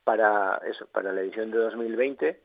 para 0.03 0.61
eso, 0.65 0.87
para 0.87 1.11
la 1.11 1.21
edición 1.21 1.51
de 1.51 1.57
2020 1.57 2.39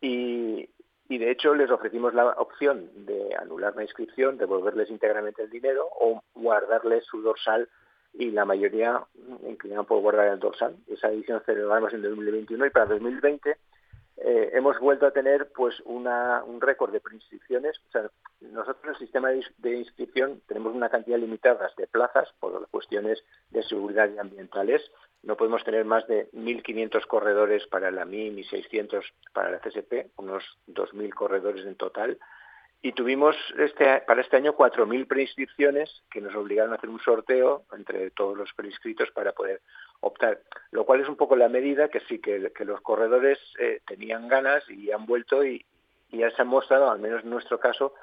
y, 0.00 0.68
y 1.08 1.18
de 1.18 1.30
hecho 1.30 1.54
les 1.54 1.70
ofrecimos 1.70 2.14
la 2.14 2.26
opción 2.30 2.90
de 3.06 3.34
anular 3.38 3.74
la 3.76 3.82
inscripción, 3.82 4.38
devolverles 4.38 4.90
íntegramente 4.90 5.42
el 5.42 5.50
dinero 5.50 5.88
o 6.00 6.22
guardarles 6.34 7.04
su 7.04 7.22
dorsal 7.22 7.68
y 8.14 8.30
la 8.30 8.44
mayoría 8.44 9.04
inclinaban 9.46 9.86
por 9.86 10.00
guardar 10.00 10.28
el 10.28 10.38
dorsal. 10.38 10.76
Esa 10.88 11.08
edición 11.08 11.42
celebramos 11.44 11.92
en 11.92 12.02
2021 12.02 12.66
y 12.66 12.70
para 12.70 12.86
2020 12.86 13.56
eh, 14.18 14.50
hemos 14.54 14.78
vuelto 14.80 15.06
a 15.06 15.10
tener 15.10 15.52
pues 15.54 15.78
una, 15.84 16.42
un 16.44 16.60
récord 16.60 16.92
de 16.92 17.00
preinscripciones. 17.00 17.78
O 17.88 17.90
sea, 17.90 18.10
nosotros 18.40 18.84
en 18.84 18.90
el 18.90 18.96
sistema 18.96 19.28
de, 19.30 19.76
inscripción 19.76 20.40
tenemos 20.46 20.74
una 20.74 20.88
cantidad 20.88 21.18
limitada 21.18 21.70
de 21.76 21.86
plazas 21.86 22.28
por 22.40 22.66
cuestiones 22.68 23.22
de 23.50 23.62
seguridad 23.64 24.08
y 24.10 24.18
ambientales. 24.18 24.82
No 25.22 25.36
podemos 25.36 25.64
tener 25.64 25.84
más 25.84 26.06
de 26.06 26.30
1.500 26.32 27.06
corredores 27.06 27.66
para 27.66 27.90
la 27.90 28.04
MIM 28.04 28.38
y 28.38 28.44
600 28.44 29.04
para 29.34 29.50
la 29.50 29.58
CSP, 29.58 30.12
unos 30.16 30.44
2.000 30.68 31.12
corredores 31.12 31.66
en 31.66 31.74
total 31.74 32.18
y 32.82 32.92
tuvimos 32.92 33.36
este, 33.58 34.02
para 34.06 34.20
este 34.20 34.36
año 34.36 34.56
4.000 34.56 35.06
preinscripciones 35.08 36.02
que 36.10 36.20
nos 36.20 36.34
obligaron 36.34 36.72
a 36.72 36.76
hacer 36.76 36.90
un 36.90 37.00
sorteo 37.00 37.64
entre 37.72 38.10
todos 38.10 38.36
los 38.36 38.52
preinscritos 38.54 39.10
para 39.10 39.32
poder 39.32 39.60
optar, 40.00 40.40
lo 40.70 40.84
cual 40.84 41.00
es 41.00 41.08
un 41.08 41.16
poco 41.16 41.36
la 41.36 41.48
medida 41.48 41.88
que 41.88 42.00
sí 42.00 42.20
que, 42.20 42.38
los 42.64 42.80
corredores 42.82 43.38
eh, 43.58 43.80
tenían 43.86 44.28
ganas 44.28 44.62
y 44.70 44.92
han 44.92 45.06
vuelto 45.06 45.44
y, 45.44 45.64
ya 46.10 46.30
se 46.30 46.42
han 46.42 46.48
mostrado, 46.48 46.90
al 46.90 47.00
menos 47.00 47.24
en 47.24 47.30
nuestro 47.30 47.58
caso, 47.58 47.94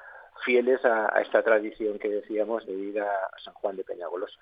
fieles 0.44 0.84
a, 0.84 1.16
a 1.16 1.22
esta 1.22 1.42
tradición 1.42 1.98
que 1.98 2.08
decíamos 2.08 2.66
de 2.66 2.72
ir 2.72 3.00
a 3.00 3.30
San 3.42 3.54
Juan 3.54 3.76
de 3.76 3.84
Peñagolosa. 3.84 4.38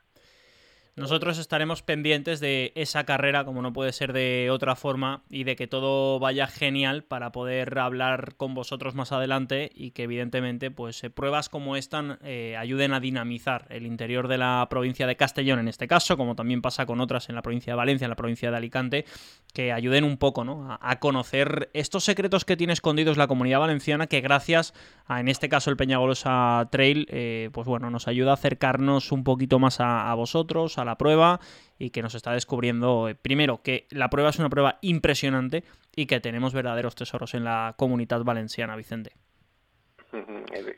Nosotros 0.94 1.38
estaremos 1.38 1.82
pendientes 1.82 2.38
de 2.38 2.72
esa 2.74 3.04
carrera, 3.04 3.46
como 3.46 3.62
no 3.62 3.72
puede 3.72 3.92
ser 3.92 4.12
de 4.12 4.50
otra 4.50 4.76
forma, 4.76 5.22
y 5.30 5.44
de 5.44 5.56
que 5.56 5.66
todo 5.66 6.18
vaya 6.18 6.46
genial 6.46 7.02
para 7.02 7.32
poder 7.32 7.78
hablar 7.78 8.34
con 8.36 8.52
vosotros 8.52 8.94
más 8.94 9.10
adelante 9.10 9.70
y 9.74 9.92
que 9.92 10.02
evidentemente 10.02 10.70
pues 10.70 11.02
eh, 11.02 11.08
pruebas 11.08 11.48
como 11.48 11.76
esta 11.76 12.18
eh, 12.22 12.58
ayuden 12.58 12.92
a 12.92 13.00
dinamizar 13.00 13.66
el 13.70 13.86
interior 13.86 14.28
de 14.28 14.36
la 14.36 14.66
provincia 14.68 15.06
de 15.06 15.16
Castellón 15.16 15.60
en 15.60 15.68
este 15.68 15.88
caso, 15.88 16.18
como 16.18 16.36
también 16.36 16.60
pasa 16.60 16.84
con 16.84 17.00
otras 17.00 17.30
en 17.30 17.36
la 17.36 17.42
provincia 17.42 17.72
de 17.72 17.76
Valencia, 17.78 18.04
en 18.04 18.10
la 18.10 18.16
provincia 18.16 18.50
de 18.50 18.56
Alicante, 18.58 19.06
que 19.54 19.72
ayuden 19.72 20.04
un 20.04 20.18
poco 20.18 20.44
¿no? 20.44 20.78
a, 20.78 20.98
conocer 20.98 21.70
estos 21.72 22.04
secretos 22.04 22.44
que 22.44 22.58
tiene 22.58 22.74
escondidos 22.74 23.16
la 23.16 23.28
comunidad 23.28 23.60
valenciana, 23.60 24.08
que 24.08 24.20
gracias 24.20 24.74
a, 25.06 25.20
en 25.20 25.28
este 25.28 25.48
caso, 25.48 25.70
el 25.70 25.78
Peñagolosa 25.78 26.68
Trail, 26.70 27.06
eh, 27.08 27.48
pues 27.52 27.66
bueno, 27.66 27.88
nos 27.88 28.08
ayuda 28.08 28.32
a 28.32 28.34
acercarnos 28.34 29.10
un 29.10 29.24
poquito 29.24 29.58
más 29.58 29.80
a, 29.80 30.10
a 30.10 30.14
vosotros, 30.14 30.78
la 30.84 30.96
prueba 30.96 31.40
y 31.78 31.90
que 31.90 32.02
nos 32.02 32.14
está 32.14 32.32
descubriendo, 32.32 33.08
eh, 33.08 33.14
primero, 33.14 33.62
que 33.62 33.86
la 33.90 34.10
prueba 34.10 34.30
es 34.30 34.38
una 34.38 34.48
prueba 34.48 34.78
impresionante 34.82 35.64
y 35.94 36.06
que 36.06 36.20
tenemos 36.20 36.54
verdaderos 36.54 36.94
tesoros 36.94 37.34
en 37.34 37.44
la 37.44 37.74
comunidad 37.76 38.22
valenciana, 38.22 38.76
Vicente. 38.76 39.12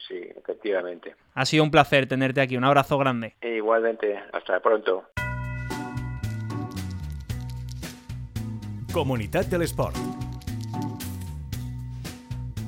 Sí, 0.09 0.21
efectivamente. 0.37 1.17
Ha 1.35 1.45
sido 1.45 1.65
un 1.65 1.71
placer 1.71 2.07
tenerte 2.07 2.41
aquí. 2.41 2.57
Un 2.57 2.65
abrazo 2.65 2.99
grande. 2.99 3.35
igualmente. 3.43 4.17
Hasta 4.33 4.61
pronto. 4.61 5.05
Comunidad 8.93 9.45
del 9.47 9.63
Sport. 9.63 9.97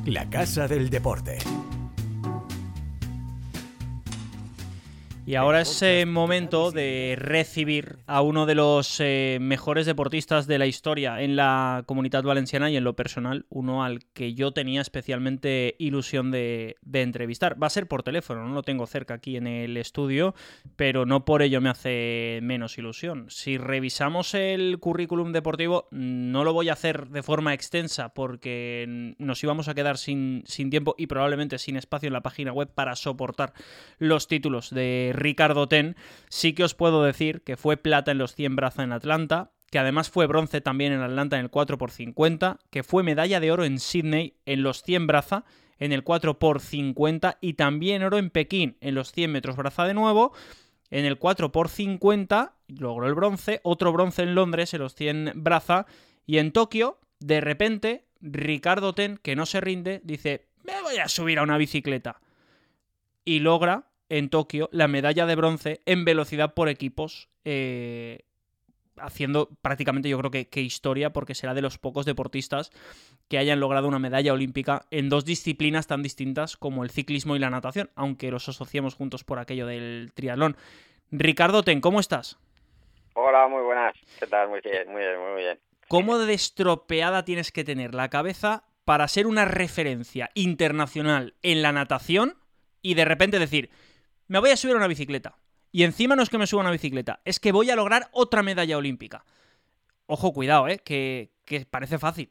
La 0.07 0.29
Casa 0.29 0.67
del 0.67 0.91
Deporte. 0.91 1.39
Y 5.29 5.35
ahora 5.35 5.63
es 5.63 5.83
eh, 5.83 6.07
momento 6.07 6.71
de 6.71 7.17
recibir 7.19 7.97
a 8.07 8.23
uno 8.23 8.47
de 8.47 8.55
los 8.55 9.01
eh, 9.01 9.39
mejores 9.41 9.85
deportistas 9.85 10.47
de 10.47 10.57
la 10.57 10.67
historia 10.67 11.21
en 11.21 11.35
la 11.35 11.83
comunidad 11.85 12.23
valenciana 12.23 12.71
y 12.71 12.77
en 12.77 12.85
lo 12.85 12.95
personal, 12.95 13.45
uno 13.49 13.83
al 13.83 14.05
que 14.15 14.35
yo 14.35 14.53
tenía 14.53 14.81
especialmente 14.81 15.75
ilusión 15.81 16.31
de, 16.31 16.77
entrevistar. 16.93 17.61
Va 17.61 17.67
a 17.67 17.71
ser 17.71 17.89
por 17.89 18.05
teléfono, 18.05 18.47
no 18.47 18.55
lo 18.55 18.63
tengo 18.63 18.87
cerca 18.87 19.15
aquí 19.15 19.37
en 19.37 19.49
el 19.49 19.77
estudio, 19.79 20.37
pero 20.77 21.07
no 21.07 21.25
por 21.25 21.43
ello 21.43 21.61
me 21.61 21.71
hace 21.71 22.39
menos 22.45 22.79
ilusión. 22.79 23.27
Si 23.29 23.59
revisamos 23.59 24.33
el 24.33 24.79
currículum 24.79 25.33
deportivo, 25.33 25.89
no 25.91 26.45
lo 26.45 26.53
voy 26.53 26.69
a 26.69 26.75
hacer 26.75 27.09
de 27.09 27.25
forma 27.25 27.53
extensa 27.53 28.11
porque 28.11 29.15
nos 29.19 29.43
íbamos 29.43 29.67
a 29.67 29.75
quedar 29.75 29.99
sin, 29.99 30.45
sin 30.47 30.71
tiempo 30.71 30.95
y 30.97 31.09
probablemente 31.09 31.59
sin 31.59 31.75
espacio 31.75 32.07
en 32.07 32.13
la 32.13 32.23
página 32.23 32.53
web 32.53 32.71
para 32.73 32.95
soportar 32.95 33.55
los 33.99 34.29
títulos 34.29 34.71
de 34.71 35.16
Ricardo 35.17 35.69
Ten, 35.69 35.97
sí 36.29 36.53
que 36.53 36.65
os 36.65 36.75
puedo 36.75 37.03
decir 37.03 37.43
que 37.43 37.57
fue 37.57 37.77
plata 37.77 38.13
en 38.13 38.19
los 38.19 38.35
100 38.35 38.57
brazos 38.57 38.85
en 38.85 38.93
Atlanta, 38.93 39.53
que 39.71 39.79
además 39.79 40.11
fue 40.11 40.27
bronce 40.27 40.61
también 40.61 40.93
en 40.93 41.01
Atlanta 41.01 41.37
en 41.37 41.45
el 41.45 41.51
4x50, 41.51 42.59
que 42.71 42.83
fue 42.83 43.03
medalla 43.03 43.41
de 43.41 43.51
oro 43.51 43.65
en 43.65 43.81
Sydney 43.81 44.37
en 44.47 44.63
los 44.63 44.83
100 44.83 45.07
braza 45.07 45.45
en 45.79 45.93
el 45.93 46.05
4x50 46.05 47.39
y 47.41 47.55
también 47.55 48.03
oro 48.03 48.19
en 48.19 48.31
Pekín 48.31 48.77
en 48.81 48.95
los 48.95 49.13
100 49.13 49.33
metros 49.33 49.57
braza 49.57 49.85
de 49.85 49.95
nuevo. 49.95 50.33
En 50.91 51.05
el 51.05 51.19
4x50 51.19 52.53
logró 52.69 53.07
el 53.07 53.15
bronce, 53.15 53.61
otro 53.65 53.93
bronce 53.93 54.23
en 54.23 54.35
Londres 54.35 54.73
en 54.73 54.81
los 54.81 54.95
100 54.95 55.33
braza 55.35 55.87
y 56.27 56.39
en 56.39 56.53
Tokio, 56.53 56.99
de 57.21 57.41
repente, 57.41 58.07
Ricardo 58.21 58.95
Ten, 58.95 59.19
que 59.19 59.37
no 59.37 59.47
se 59.47 59.61
rinde, 59.61 60.01
dice, 60.05 60.49
me 60.65 60.81
voy 60.83 60.99
a 60.99 61.09
subir 61.09 61.39
a 61.39 61.43
una 61.43 61.59
bicicleta. 61.59 62.21
Y 63.25 63.41
logra 63.41 63.89
en 64.09 64.29
Tokio 64.29 64.69
la 64.73 64.89
medalla 64.89 65.27
de 65.27 65.35
bronce 65.35 65.81
en 65.87 66.05
velocidad 66.05 66.55
por 66.55 66.69
equipos, 66.69 67.29
eh, 67.45 68.21
haciendo 68.99 69.51
prácticamente 69.63 70.09
yo 70.09 70.19
creo 70.19 70.31
que, 70.31 70.61
historia 70.61 71.13
porque 71.13 71.35
será 71.35 71.55
de 71.55 71.63
los 71.63 71.79
pocos 71.79 72.07
deportistas 72.07 72.71
que 73.29 73.39
hayan 73.39 73.61
logrado 73.61 73.89
una 73.89 73.99
medalla 73.99 74.33
olímpica 74.33 74.87
en 74.91 75.09
dos 75.09 75.25
disciplinas 75.25 75.87
tan 75.87 76.03
distintas 76.03 76.57
como 76.57 76.85
el 76.85 76.91
ciclismo 76.91 77.37
y 77.37 77.39
la 77.39 77.51
natación, 77.51 77.91
aunque 77.95 78.31
los 78.31 78.49
asociamos 78.49 78.95
juntos 78.95 79.25
por 79.25 79.39
aquello 79.39 79.67
del 79.67 80.13
triatlón. 80.15 80.57
Ricardo 81.11 81.63
Ten, 81.63 81.81
¿cómo 81.81 82.01
estás? 82.01 82.39
Hola, 83.15 83.49
muy 83.49 83.63
buenas. 83.63 83.95
¿Qué 84.19 84.27
tal? 84.27 84.49
Muy 84.49 84.61
bien, 84.61 84.91
muy 84.91 85.01
bien, 85.01 85.19
muy 85.19 85.43
bien. 85.43 85.59
¿Cómo 85.89 86.19
de 86.19 86.35
estropeada 86.35 87.25
tienes 87.25 87.53
que 87.53 87.65
tener 87.65 87.95
la 87.95 88.09
cabeza 88.09 88.65
para 88.85 89.09
ser 89.09 89.27
una 89.27 89.45
referencia 89.45 90.31
internacional 90.35 91.35
en 91.43 91.63
la 91.63 91.73
natación 91.73 92.39
y 92.83 92.95
de 92.95 93.05
repente 93.05 93.39
decir, 93.39 93.71
me 94.29 94.39
voy 94.39 94.51
a 94.51 94.57
subir 94.57 94.75
a 94.75 94.79
una 94.79 94.89
bicicleta. 94.89 95.37
Y 95.73 95.85
encima 95.85 96.17
no 96.17 96.23
es 96.23 96.31
que 96.31 96.39
me 96.39 96.47
suba 96.47 96.63
a 96.63 96.65
una 96.65 96.71
bicicleta, 96.71 97.21
es 97.25 97.39
que 97.39 97.53
voy 97.53 97.71
a 97.71 97.77
lograr 97.77 98.05
otra 98.13 98.43
medalla 98.43 98.79
olímpica. 98.79 99.25
Ojo, 100.07 100.33
cuidado, 100.33 100.69
¿eh? 100.69 100.79
Que, 100.79 101.31
parece 101.71 101.99
fácil. 101.99 102.31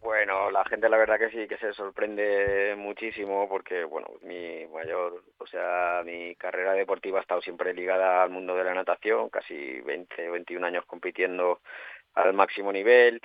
Bueno, 0.00 0.50
la 0.50 0.64
gente 0.64 0.88
la 0.88 0.96
verdad 0.96 1.18
que 1.18 1.30
sí, 1.30 1.46
que 1.46 1.58
se 1.58 1.74
sorprende 1.74 2.74
muchísimo 2.76 3.48
porque, 3.48 3.84
bueno, 3.84 4.08
mi 4.22 4.66
mayor, 4.66 5.22
o 5.38 5.46
sea, 5.46 6.02
mi 6.04 6.34
carrera 6.36 6.72
deportiva 6.72 7.18
ha 7.18 7.22
estado 7.22 7.42
siempre 7.42 7.74
ligada 7.74 8.22
al 8.22 8.30
mundo 8.30 8.56
de 8.56 8.64
la 8.64 8.74
natación, 8.74 9.28
casi 9.28 9.80
20 9.82 10.30
o 10.30 10.32
21 10.32 10.66
años 10.66 10.86
compitiendo 10.86 11.60
al 12.14 12.32
máximo 12.32 12.72
nivel 12.72 13.20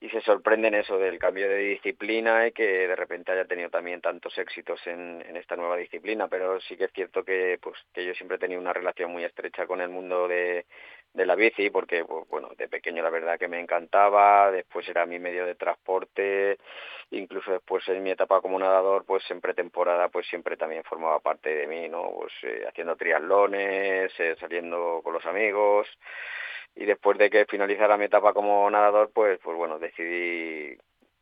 y 0.00 0.08
se 0.08 0.22
sorprenden 0.22 0.74
eso 0.74 0.98
del 0.98 1.18
cambio 1.18 1.48
de 1.48 1.58
disciplina 1.58 2.46
y 2.46 2.52
que 2.52 2.88
de 2.88 2.96
repente 2.96 3.32
haya 3.32 3.44
tenido 3.44 3.68
también 3.68 4.00
tantos 4.00 4.36
éxitos 4.38 4.80
en, 4.86 5.22
en, 5.28 5.36
esta 5.36 5.56
nueva 5.56 5.76
disciplina 5.76 6.26
pero 6.26 6.58
sí 6.60 6.76
que 6.76 6.84
es 6.84 6.92
cierto 6.92 7.22
que 7.22 7.58
pues 7.60 7.76
que 7.92 8.06
yo 8.06 8.14
siempre 8.14 8.36
he 8.36 8.40
tenido 8.40 8.60
una 8.60 8.72
relación 8.72 9.12
muy 9.12 9.24
estrecha 9.24 9.66
con 9.66 9.80
el 9.82 9.90
mundo 9.90 10.26
de, 10.26 10.64
de 11.12 11.26
la 11.26 11.34
bici 11.34 11.70
porque 11.70 12.04
pues, 12.04 12.28
bueno 12.28 12.50
de 12.56 12.68
pequeño 12.68 13.02
la 13.02 13.10
verdad 13.10 13.38
que 13.38 13.48
me 13.48 13.60
encantaba 13.60 14.50
después 14.50 14.88
era 14.88 15.06
mi 15.06 15.18
medio 15.18 15.44
de 15.46 15.54
transporte 15.54 16.58
incluso 17.10 17.50
después 17.52 17.86
en 17.88 18.02
mi 18.02 18.10
etapa 18.10 18.40
como 18.40 18.58
nadador 18.58 19.04
pues 19.04 19.28
en 19.30 19.40
pretemporada 19.40 20.08
pues 20.08 20.26
siempre 20.28 20.56
también 20.56 20.84
formaba 20.84 21.18
parte 21.20 21.54
de 21.54 21.66
mí 21.66 21.88
no 21.88 22.10
pues 22.14 22.32
eh, 22.42 22.64
haciendo 22.68 22.96
triatlones 22.96 24.12
eh, 24.18 24.36
saliendo 24.38 25.00
con 25.02 25.12
los 25.12 25.26
amigos 25.26 25.88
y 26.74 26.84
después 26.84 27.18
de 27.18 27.30
que 27.30 27.46
finalizara 27.46 27.96
mi 27.96 28.04
etapa 28.04 28.32
como 28.32 28.68
nadador, 28.70 29.10
pues, 29.12 29.38
pues 29.42 29.56
bueno, 29.56 29.78
decidí 29.78 30.76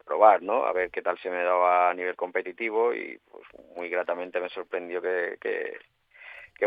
probar, 0.04 0.42
¿no? 0.42 0.64
A 0.64 0.72
ver 0.72 0.90
qué 0.90 1.02
tal 1.02 1.18
se 1.18 1.30
me 1.30 1.42
daba 1.42 1.90
a 1.90 1.94
nivel 1.94 2.16
competitivo 2.16 2.94
y 2.94 3.18
pues 3.30 3.44
muy 3.76 3.88
gratamente 3.88 4.40
me 4.40 4.48
sorprendió 4.48 5.02
que, 5.02 5.36
que, 5.40 5.78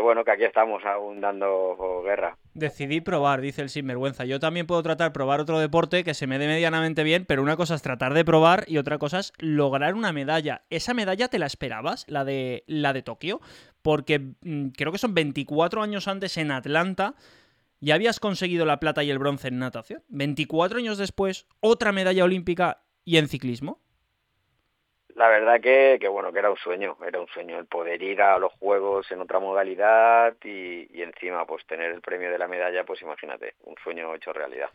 bueno, 0.00 0.24
que 0.24 0.30
aquí 0.30 0.44
estamos 0.44 0.82
aún 0.84 1.20
dando 1.20 2.02
guerra. 2.04 2.36
Decidí 2.54 3.00
probar, 3.00 3.40
dice 3.40 3.62
el 3.62 3.68
sinvergüenza. 3.68 4.24
Yo 4.24 4.40
también 4.40 4.66
puedo 4.66 4.82
tratar 4.82 5.10
de 5.10 5.14
probar 5.14 5.40
otro 5.40 5.58
deporte 5.58 6.04
que 6.04 6.14
se 6.14 6.26
me 6.26 6.38
dé 6.38 6.46
medianamente 6.46 7.02
bien, 7.02 7.24
pero 7.26 7.42
una 7.42 7.56
cosa 7.56 7.74
es 7.74 7.82
tratar 7.82 8.14
de 8.14 8.24
probar 8.24 8.64
y 8.66 8.78
otra 8.78 8.98
cosa 8.98 9.18
es 9.18 9.32
lograr 9.38 9.94
una 9.94 10.12
medalla. 10.12 10.62
¿Esa 10.70 10.94
medalla 10.94 11.28
te 11.28 11.38
la 11.38 11.46
esperabas, 11.46 12.04
la 12.08 12.24
de, 12.24 12.64
la 12.66 12.92
de 12.92 13.02
Tokio? 13.02 13.40
Porque 13.82 14.18
mm, 14.18 14.68
creo 14.68 14.92
que 14.92 14.98
son 14.98 15.14
24 15.14 15.82
años 15.82 16.08
antes 16.08 16.36
en 16.38 16.50
Atlanta 16.50 17.14
ya 17.82 17.96
habías 17.96 18.20
conseguido 18.20 18.64
la 18.64 18.78
plata 18.78 19.02
y 19.02 19.10
el 19.10 19.18
bronce 19.18 19.48
en 19.48 19.58
natación. 19.58 20.04
24 20.08 20.78
años 20.78 20.98
después, 20.98 21.48
otra 21.58 21.90
medalla 21.90 22.22
olímpica 22.22 22.84
y 23.04 23.16
en 23.16 23.26
ciclismo. 23.26 23.80
La 25.14 25.28
verdad 25.28 25.60
que, 25.60 25.98
que, 26.00 26.08
bueno, 26.08 26.32
que 26.32 26.38
era 26.38 26.50
un 26.50 26.56
sueño, 26.56 26.96
era 27.06 27.20
un 27.20 27.28
sueño 27.28 27.58
el 27.58 27.66
poder 27.66 28.02
ir 28.02 28.22
a 28.22 28.38
los 28.38 28.52
juegos 28.54 29.10
en 29.12 29.20
otra 29.20 29.40
modalidad 29.40 30.34
y, 30.42 30.88
y 30.90 31.02
encima 31.02 31.46
pues 31.46 31.66
tener 31.66 31.90
el 31.92 32.00
premio 32.00 32.30
de 32.30 32.38
la 32.38 32.48
medalla, 32.48 32.84
pues 32.84 33.02
imagínate, 33.02 33.54
un 33.64 33.74
sueño 33.82 34.14
hecho 34.14 34.32
realidad. 34.32 34.70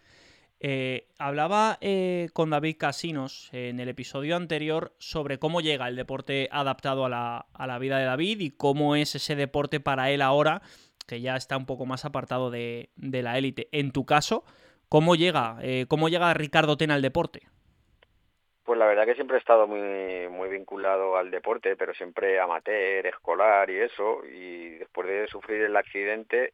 Eh, 0.59 1.07
hablaba 1.19 1.77
eh, 1.81 2.29
con 2.33 2.49
David 2.49 2.77
Casinos 2.79 3.49
en 3.51 3.79
el 3.79 3.89
episodio 3.89 4.35
anterior 4.35 4.95
sobre 4.97 5.37
cómo 5.37 5.61
llega 5.61 5.87
el 5.87 5.95
deporte 5.95 6.49
adaptado 6.51 7.05
a 7.05 7.09
la, 7.09 7.45
a 7.53 7.67
la, 7.67 7.77
vida 7.77 7.99
de 7.99 8.05
David 8.05 8.39
y 8.39 8.49
cómo 8.49 8.95
es 8.95 9.13
ese 9.13 9.35
deporte 9.35 9.79
para 9.79 10.09
él 10.09 10.21
ahora, 10.21 10.63
que 11.05 11.21
ya 11.21 11.35
está 11.35 11.57
un 11.57 11.67
poco 11.67 11.85
más 11.85 12.05
apartado 12.05 12.49
de, 12.49 12.89
de 12.95 13.21
la 13.21 13.37
élite. 13.37 13.69
En 13.71 13.91
tu 13.91 14.05
caso, 14.05 14.45
¿cómo 14.89 15.15
llega, 15.15 15.57
eh, 15.61 15.85
cómo 15.87 16.09
llega 16.09 16.33
Ricardo 16.33 16.75
Tena 16.75 16.95
al 16.95 17.03
deporte? 17.03 17.43
Pues 18.67 18.77
la 18.79 18.85
verdad 18.85 19.05
que 19.05 19.15
siempre 19.15 19.37
he 19.37 19.39
estado 19.39 19.65
muy, 19.65 20.27
muy 20.27 20.49
vinculado 20.49 21.15
al 21.15 21.31
deporte, 21.31 21.77
pero 21.77 21.93
siempre 21.93 22.37
amateur, 22.37 23.07
escolar 23.07 23.69
y 23.69 23.77
eso. 23.79 24.25
Y 24.25 24.71
después 24.71 25.07
de 25.07 25.25
sufrir 25.27 25.61
el 25.61 25.77
accidente, 25.77 26.53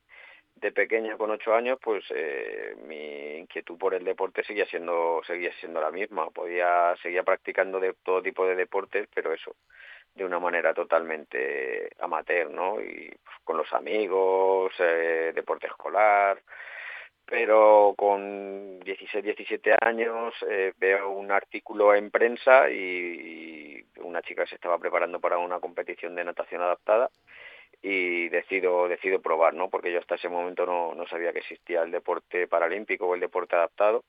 de 0.56 0.72
pequeña 0.72 1.18
con 1.18 1.32
ocho 1.32 1.56
años 1.56 1.80
pues 1.82 2.04
eh, 2.12 2.76
mi 2.86 3.38
inquietud 3.40 3.80
por 3.80 3.96
el 3.96 4.04
deporte 4.06 4.44
seguía 4.44 4.68
siendo 4.68 5.22
seguía 5.26 5.52
siendo 5.60 5.82
la 5.82 5.90
misma 5.90 6.30
podía 6.30 6.96
seguía 7.02 7.24
practicando 7.24 7.80
de 7.80 7.96
todo 8.04 8.22
tipo 8.22 8.46
de 8.46 8.56
deportes 8.56 9.10
pero 9.14 9.34
eso 9.34 9.56
de 10.14 10.24
una 10.24 10.40
manera 10.40 10.74
totalmente 10.74 11.90
amateur 12.00 12.52
no 12.52 12.80
y 12.80 13.10
pues, 13.10 13.36
con 13.44 13.58
los 13.58 13.74
amigos 13.74 14.72
eh, 14.80 15.32
deporte 15.34 15.66
escolar 15.68 16.40
pero 17.26 17.94
con 17.98 18.80
16 18.82 19.24
17 19.24 19.76
años 19.82 20.34
eh, 20.50 20.74
veo 20.78 21.12
un 21.12 21.32
artículo 21.32 21.96
en 21.96 22.12
prensa 22.12 22.70
y, 22.70 23.86
una 24.02 24.22
chica 24.22 24.46
se 24.46 24.56
estaba 24.56 24.78
preparando 24.78 25.20
para 25.20 25.38
una 25.38 25.60
competición 25.60 26.16
de 26.16 26.26
natación 26.26 26.62
adaptada 26.62 27.10
y 27.82 28.30
decido 28.30 28.88
decido 28.88 29.22
probar, 29.22 29.54
¿no? 29.54 29.70
Porque 29.70 29.92
yo 29.92 30.00
hasta 30.00 30.16
ese 30.16 30.30
momento 30.30 30.66
no, 30.66 30.94
no 30.96 31.08
sabía 31.08 31.34
que 31.34 31.40
existía 31.40 31.84
el 31.84 31.92
deporte 31.92 32.48
paralímpico 32.48 33.08
o 33.08 33.16
el 33.16 33.22
deporte 33.22 33.56
adaptado 33.56 34.04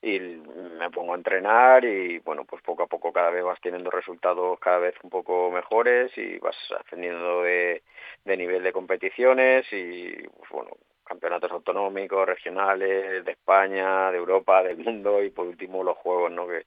y 0.00 0.18
me 0.18 0.90
pongo 0.90 1.12
a 1.12 1.16
entrenar 1.16 1.84
y 1.84 2.18
bueno 2.20 2.44
pues 2.44 2.62
poco 2.62 2.82
a 2.84 2.86
poco 2.86 3.12
cada 3.12 3.30
vez 3.30 3.44
vas 3.44 3.60
teniendo 3.60 3.90
resultados 3.90 4.58
cada 4.60 4.78
vez 4.78 4.94
un 5.02 5.10
poco 5.10 5.50
mejores 5.50 6.16
y 6.18 6.38
vas 6.38 6.56
ascendiendo 6.80 7.42
de, 7.42 7.82
de 8.24 8.36
nivel 8.36 8.62
de 8.62 8.72
competiciones 8.72 9.66
y 9.72 10.12
pues 10.28 10.50
bueno 10.50 10.70
campeonatos 11.04 11.50
autonómicos 11.50 12.26
regionales 12.26 13.24
de 13.24 13.32
España 13.32 14.10
de 14.10 14.18
Europa 14.18 14.62
del 14.62 14.78
mundo 14.78 15.22
y 15.22 15.30
por 15.30 15.46
último 15.46 15.82
los 15.82 15.96
juegos 15.96 16.30
no 16.30 16.46
que 16.46 16.66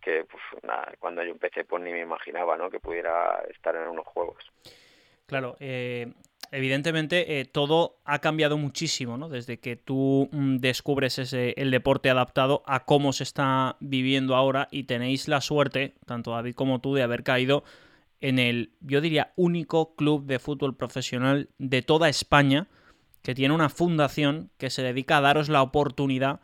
que 0.00 0.24
pues 0.24 0.42
nada, 0.62 0.92
cuando 1.00 1.22
yo 1.24 1.32
empecé 1.32 1.64
pues 1.64 1.82
ni 1.82 1.90
me 1.90 2.00
imaginaba 2.00 2.56
no 2.56 2.70
que 2.70 2.78
pudiera 2.78 3.42
estar 3.50 3.74
en 3.74 3.88
unos 3.88 4.06
juegos. 4.06 4.44
Claro, 5.26 5.56
eh, 5.58 6.12
evidentemente 6.52 7.40
eh, 7.40 7.44
todo 7.44 7.96
ha 8.04 8.20
cambiado 8.20 8.56
muchísimo, 8.56 9.16
¿no? 9.18 9.28
Desde 9.28 9.58
que 9.58 9.74
tú 9.74 10.28
mm, 10.30 10.58
descubres 10.58 11.18
ese, 11.18 11.54
el 11.56 11.72
deporte 11.72 12.10
adaptado 12.10 12.62
a 12.66 12.84
cómo 12.84 13.12
se 13.12 13.24
está 13.24 13.76
viviendo 13.80 14.36
ahora 14.36 14.68
y 14.70 14.84
tenéis 14.84 15.26
la 15.26 15.40
suerte, 15.40 15.94
tanto 16.06 16.30
David 16.30 16.54
como 16.54 16.80
tú, 16.80 16.94
de 16.94 17.02
haber 17.02 17.24
caído 17.24 17.64
en 18.20 18.38
el, 18.38 18.70
yo 18.80 19.00
diría, 19.00 19.32
único 19.34 19.96
club 19.96 20.24
de 20.24 20.38
fútbol 20.38 20.76
profesional 20.76 21.48
de 21.58 21.82
toda 21.82 22.08
España 22.08 22.68
que 23.26 23.34
tiene 23.34 23.54
una 23.54 23.70
fundación 23.70 24.52
que 24.56 24.70
se 24.70 24.84
dedica 24.84 25.16
a 25.16 25.20
daros 25.20 25.48
la 25.48 25.60
oportunidad 25.60 26.38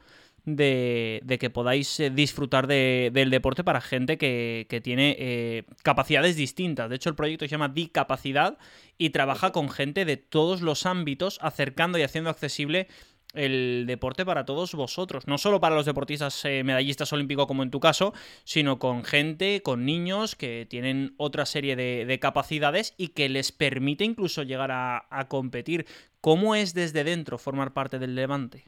de, 0.45 1.21
de 1.23 1.39
que 1.39 1.49
podáis 1.49 2.01
eh, 2.01 2.11
disfrutar 2.11 2.67
de, 2.67 3.13
del 3.13 3.31
deporte 3.31 3.63
para 3.63 3.81
gente 3.81 4.19
que, 4.19 4.67
que 4.69 4.81
tiene 4.81 5.15
eh, 5.17 5.63
capacidades 5.85 6.35
distintas. 6.35 6.91
De 6.91 6.97
hecho, 6.97 7.09
el 7.09 7.15
proyecto 7.15 7.45
se 7.45 7.51
llama 7.53 7.69
Dicapacidad 7.69 8.59
y 8.99 9.11
trabaja 9.11 9.53
con 9.53 9.71
gente 9.71 10.05
de 10.05 10.17
todos 10.17 10.61
los 10.61 10.85
ámbitos, 10.85 11.39
acercando 11.41 11.99
y 11.99 12.03
haciendo 12.03 12.31
accesible 12.31 12.89
el 13.35 13.85
deporte 13.87 14.25
para 14.25 14.45
todos 14.45 14.75
vosotros, 14.75 15.27
no 15.27 15.39
solo 15.39 15.61
para 15.61 15.75
los 15.75 15.87
deportistas 15.87 16.45
eh, 16.45 16.65
medallistas 16.65 17.13
olímpicos 17.13 17.47
como 17.47 17.63
en 17.63 17.71
tu 17.71 17.81
caso, 17.81 18.13
sino 18.45 18.79
con 18.79 19.05
gente, 19.05 19.63
con 19.63 19.85
niños 19.85 20.37
que 20.37 20.67
tienen 20.69 21.15
otra 21.17 21.47
serie 21.47 21.77
de, 21.77 22.05
de 22.07 22.19
capacidades 22.19 22.95
y 22.97 23.09
que 23.09 23.29
les 23.29 23.53
permite 23.53 24.05
incluso 24.05 24.43
llegar 24.43 24.71
a, 24.71 25.07
a 25.11 25.29
competir. 25.29 25.87
¿Cómo 26.21 26.55
es 26.55 26.75
desde 26.75 27.05
dentro 27.05 27.39
formar 27.39 27.73
parte 27.73 27.99
del 27.99 28.15
Levante? 28.15 28.65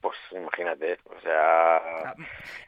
Pues 0.00 0.16
imagínate, 0.30 0.96
o 1.04 1.20
sea... 1.20 2.14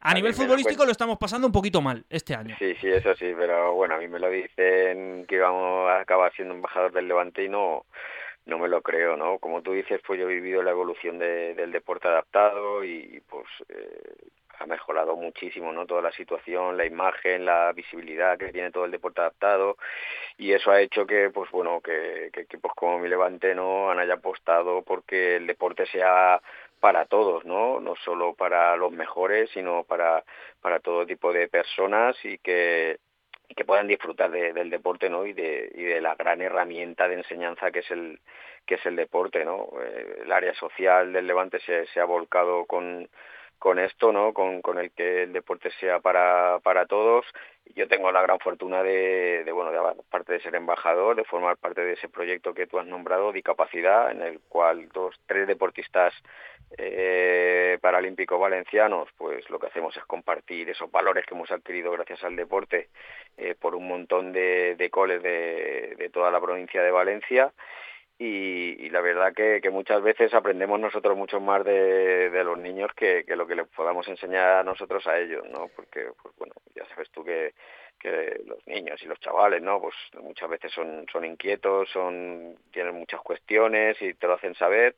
A 0.00 0.14
nivel 0.14 0.34
futbolístico 0.34 0.84
lo 0.84 0.90
estamos 0.90 1.16
pasando 1.16 1.46
un 1.46 1.52
poquito 1.52 1.80
mal 1.80 2.04
este 2.10 2.34
año. 2.34 2.56
Sí, 2.58 2.74
sí, 2.80 2.88
eso 2.88 3.14
sí, 3.14 3.32
pero 3.38 3.72
bueno, 3.74 3.94
a 3.94 3.98
mí 3.98 4.08
me 4.08 4.18
lo 4.18 4.28
dicen 4.28 5.26
que 5.28 5.36
íbamos 5.36 5.88
a 5.88 6.00
acabar 6.00 6.32
siendo 6.34 6.54
embajador 6.54 6.92
del 6.92 7.06
Levante 7.06 7.44
y 7.44 7.48
no, 7.48 7.86
no 8.46 8.58
me 8.58 8.68
lo 8.68 8.82
creo, 8.82 9.16
¿no? 9.16 9.38
Como 9.38 9.62
tú 9.62 9.72
dices, 9.72 10.00
pues 10.06 10.18
yo 10.18 10.28
he 10.28 10.34
vivido 10.34 10.62
la 10.62 10.70
evolución 10.70 11.18
de, 11.18 11.54
del 11.54 11.72
deporte 11.72 12.08
adaptado 12.08 12.84
y 12.84 13.22
pues 13.28 13.46
eh, 13.68 14.30
ha 14.58 14.66
mejorado 14.66 15.16
muchísimo, 15.16 15.72
¿no? 15.72 15.86
Toda 15.86 16.02
la 16.02 16.12
situación, 16.12 16.76
la 16.76 16.84
imagen, 16.84 17.44
la 17.44 17.72
visibilidad 17.72 18.38
que 18.38 18.52
tiene 18.52 18.70
todo 18.70 18.84
el 18.84 18.90
deporte 18.90 19.20
adaptado 19.20 19.76
y 20.36 20.52
eso 20.52 20.70
ha 20.70 20.80
hecho 20.80 21.06
que, 21.06 21.30
pues 21.30 21.50
bueno, 21.50 21.80
que, 21.80 22.30
que 22.32 22.42
equipos 22.42 22.72
como 22.74 22.98
mi 22.98 23.08
Levante, 23.08 23.54
¿no? 23.54 23.90
Han 23.90 23.98
haya 23.98 24.14
apostado 24.14 24.82
porque 24.82 25.36
el 25.36 25.46
deporte 25.46 25.86
sea 25.86 26.40
para 26.80 27.06
todos, 27.06 27.44
¿no? 27.44 27.80
No 27.80 27.94
solo 27.96 28.34
para 28.34 28.76
los 28.76 28.92
mejores, 28.92 29.50
sino 29.50 29.84
para, 29.84 30.24
para 30.60 30.80
todo 30.80 31.06
tipo 31.06 31.32
de 31.32 31.48
personas 31.48 32.16
y 32.24 32.38
que, 32.38 32.98
y 33.50 33.54
que 33.54 33.64
puedan 33.64 33.88
disfrutar 33.88 34.30
de, 34.30 34.52
del 34.52 34.70
deporte, 34.70 35.10
¿no? 35.10 35.26
Y 35.26 35.32
de, 35.32 35.72
y 35.74 35.82
de 35.82 36.00
la 36.00 36.14
gran 36.14 36.40
herramienta 36.40 37.08
de 37.08 37.16
enseñanza 37.16 37.72
que 37.72 37.80
es 37.80 37.90
el, 37.90 38.20
que 38.64 38.76
es 38.76 38.86
el 38.86 38.94
deporte, 38.94 39.44
¿no? 39.44 39.68
Eh, 39.82 40.22
el 40.24 40.32
área 40.32 40.54
social 40.54 41.12
del 41.12 41.26
Levante 41.26 41.58
se, 41.60 41.86
se 41.86 42.00
ha 42.00 42.04
volcado 42.04 42.64
con, 42.66 43.08
con 43.60 43.78
esto, 43.78 44.10
¿no? 44.10 44.32
Con, 44.32 44.62
con 44.62 44.78
el 44.78 44.90
que 44.90 45.24
el 45.24 45.32
deporte 45.32 45.70
sea 45.78 46.00
para, 46.00 46.58
para 46.64 46.86
todos. 46.86 47.26
Yo 47.76 47.86
tengo 47.86 48.10
la 48.10 48.22
gran 48.22 48.40
fortuna 48.40 48.82
de, 48.82 49.44
de, 49.44 49.52
bueno, 49.52 49.70
de 49.70 50.02
parte 50.10 50.32
de 50.32 50.40
ser 50.40 50.56
embajador, 50.56 51.14
de 51.14 51.24
formar 51.24 51.58
parte 51.58 51.82
de 51.82 51.92
ese 51.92 52.08
proyecto 52.08 52.54
que 52.54 52.66
tú 52.66 52.78
has 52.78 52.86
nombrado, 52.86 53.32
Discapacidad, 53.32 54.10
en 54.10 54.22
el 54.22 54.40
cual 54.48 54.88
dos, 54.88 55.14
tres 55.26 55.46
deportistas 55.46 56.14
eh, 56.78 57.78
paralímpicos 57.82 58.40
valencianos, 58.40 59.08
pues 59.18 59.48
lo 59.50 59.58
que 59.58 59.66
hacemos 59.66 59.94
es 59.96 60.04
compartir 60.04 60.70
esos 60.70 60.90
valores 60.90 61.26
que 61.26 61.34
hemos 61.34 61.50
adquirido 61.52 61.92
gracias 61.92 62.24
al 62.24 62.36
deporte 62.36 62.88
eh, 63.36 63.54
por 63.60 63.74
un 63.74 63.86
montón 63.86 64.32
de, 64.32 64.74
de 64.76 64.90
coles 64.90 65.22
de, 65.22 65.96
de 65.98 66.08
toda 66.08 66.30
la 66.30 66.40
provincia 66.40 66.82
de 66.82 66.90
Valencia 66.90 67.52
y, 68.22 68.90
la 68.90 69.00
verdad 69.00 69.32
que, 69.32 69.60
que, 69.62 69.70
muchas 69.70 70.02
veces 70.02 70.34
aprendemos 70.34 70.78
nosotros 70.78 71.16
mucho 71.16 71.40
más 71.40 71.64
de, 71.64 72.30
los 72.44 72.58
niños 72.58 72.90
que, 72.94 73.24
lo 73.28 73.46
que 73.46 73.54
les 73.54 73.66
podamos 73.68 74.06
enseñar 74.08 74.62
nosotros 74.62 75.06
a 75.06 75.18
ellos, 75.18 75.42
¿no? 75.50 75.68
Porque, 75.74 76.10
pues 76.22 76.36
bueno, 76.36 76.52
ya 76.74 76.84
sabes 76.88 77.08
tú 77.12 77.24
que, 77.24 77.54
que 77.98 78.42
los 78.44 78.66
niños 78.66 79.02
y 79.02 79.06
los 79.06 79.18
chavales, 79.20 79.62
¿no? 79.62 79.80
Pues 79.80 79.94
muchas 80.22 80.50
veces 80.50 80.70
son, 80.70 81.06
son 81.10 81.24
inquietos, 81.24 81.88
son, 81.88 82.58
tienen 82.70 82.94
muchas 82.94 83.22
cuestiones 83.22 83.96
y 84.02 84.12
te 84.12 84.26
lo 84.26 84.34
hacen 84.34 84.54
saber 84.54 84.96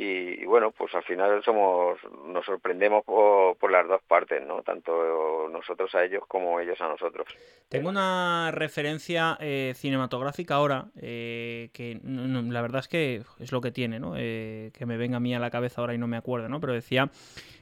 y, 0.00 0.44
bueno, 0.44 0.70
pues 0.70 0.94
al 0.94 1.02
final 1.02 1.42
somos 1.42 1.98
nos 2.28 2.46
sorprendemos 2.46 3.04
por, 3.04 3.56
por, 3.56 3.72
las 3.72 3.88
dos 3.88 4.00
partes, 4.06 4.40
¿no? 4.46 4.62
Tanto 4.62 5.48
nosotros 5.50 5.92
a 5.96 6.04
ellos 6.04 6.22
como 6.28 6.60
ellos 6.60 6.80
a 6.80 6.86
nosotros. 6.86 7.26
Tengo 7.68 7.88
una 7.88 8.52
referencia 8.52 9.36
eh, 9.40 9.72
cinematográfica 9.74 10.54
ahora 10.54 10.86
eh, 11.00 11.70
que 11.72 11.98
la 12.04 12.62
verdad 12.62 12.78
es 12.78 12.86
que 12.86 13.22
es 13.40 13.50
lo 13.50 13.60
que 13.60 13.72
tiene, 13.72 13.98
¿no? 13.98 14.12
Eh, 14.16 14.70
que 14.72 14.86
me 14.86 14.96
venga 14.96 15.16
a 15.16 15.20
mí 15.20 15.34
a 15.34 15.40
la 15.40 15.50
cabeza 15.50 15.80
ahora 15.80 15.94
y 15.94 15.98
no 15.98 16.06
me 16.06 16.16
acuerdo, 16.16 16.48
¿no? 16.48 16.60
Pero 16.60 16.74
decía 16.74 17.10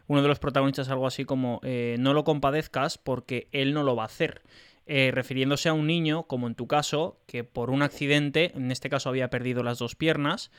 uno 0.07 0.20
de 0.20 0.29
los 0.29 0.38
protagonistas 0.38 0.90
algo 0.90 1.07
así 1.07 1.25
como 1.25 1.61
eh, 1.62 1.96
no 1.99 2.12
lo 2.12 2.25
compadezcas 2.25 2.99
porque 2.99 3.49
él 3.53 3.72
no 3.72 3.83
lo 3.83 3.96
va 3.96 4.03
a 4.03 4.07
hacer. 4.07 4.42
Eh, 4.88 5.11
refiriéndose 5.12 5.68
a 5.68 5.72
un 5.72 5.88
niño, 5.88 6.29
como 6.29 6.46
en 6.46 6.55
tu 6.55 6.68
caso, 6.68 7.18
que 7.27 7.42
por 7.42 7.70
un 7.70 7.83
accidente, 7.83 8.53
en 8.55 8.70
este 8.70 8.88
caso 8.88 9.09
había 9.09 9.31
perdido 9.31 9.64
las 9.64 9.79
dos 9.79 9.96
piernas, 9.96 10.53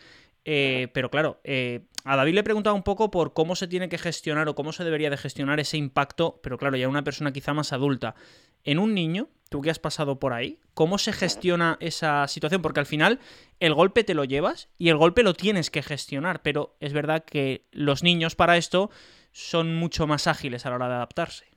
eh, 0.49 0.87
pero 0.93 1.11
claro, 1.11 1.41
eh, 1.43 1.81
a 2.05 2.15
David 2.15 2.35
le 2.35 2.39
he 2.39 2.43
preguntado 2.43 2.73
un 2.73 2.83
poco 2.83 3.11
por 3.11 3.33
cómo 3.33 3.57
se 3.57 3.67
tiene 3.67 3.89
que 3.89 3.97
gestionar 3.97 4.47
o 4.47 4.55
cómo 4.55 4.71
se 4.71 4.85
debería 4.85 5.09
de 5.09 5.17
gestionar 5.17 5.59
ese 5.59 5.75
impacto, 5.75 6.39
pero 6.41 6.57
claro, 6.57 6.77
ya 6.77 6.87
una 6.87 7.03
persona 7.03 7.33
quizá 7.33 7.53
más 7.53 7.73
adulta. 7.73 8.15
En 8.63 8.79
un 8.79 8.93
niño, 8.93 9.27
tú 9.49 9.61
que 9.61 9.71
has 9.71 9.79
pasado 9.79 10.21
por 10.21 10.31
ahí, 10.31 10.61
¿cómo 10.73 10.99
se 10.99 11.11
gestiona 11.11 11.75
esa 11.81 12.25
situación? 12.29 12.61
Porque 12.61 12.79
al 12.79 12.85
final 12.85 13.19
el 13.59 13.73
golpe 13.73 14.05
te 14.05 14.13
lo 14.13 14.23
llevas 14.23 14.69
y 14.77 14.87
el 14.87 14.95
golpe 14.95 15.21
lo 15.21 15.33
tienes 15.33 15.69
que 15.69 15.83
gestionar, 15.83 16.41
pero 16.41 16.77
es 16.79 16.93
verdad 16.93 17.25
que 17.25 17.67
los 17.73 18.01
niños 18.01 18.35
para 18.35 18.55
esto 18.55 18.89
son 19.33 19.75
mucho 19.75 20.07
más 20.07 20.27
ágiles 20.27 20.65
a 20.65 20.69
la 20.69 20.77
hora 20.77 20.87
de 20.87 20.95
adaptarse. 20.95 21.56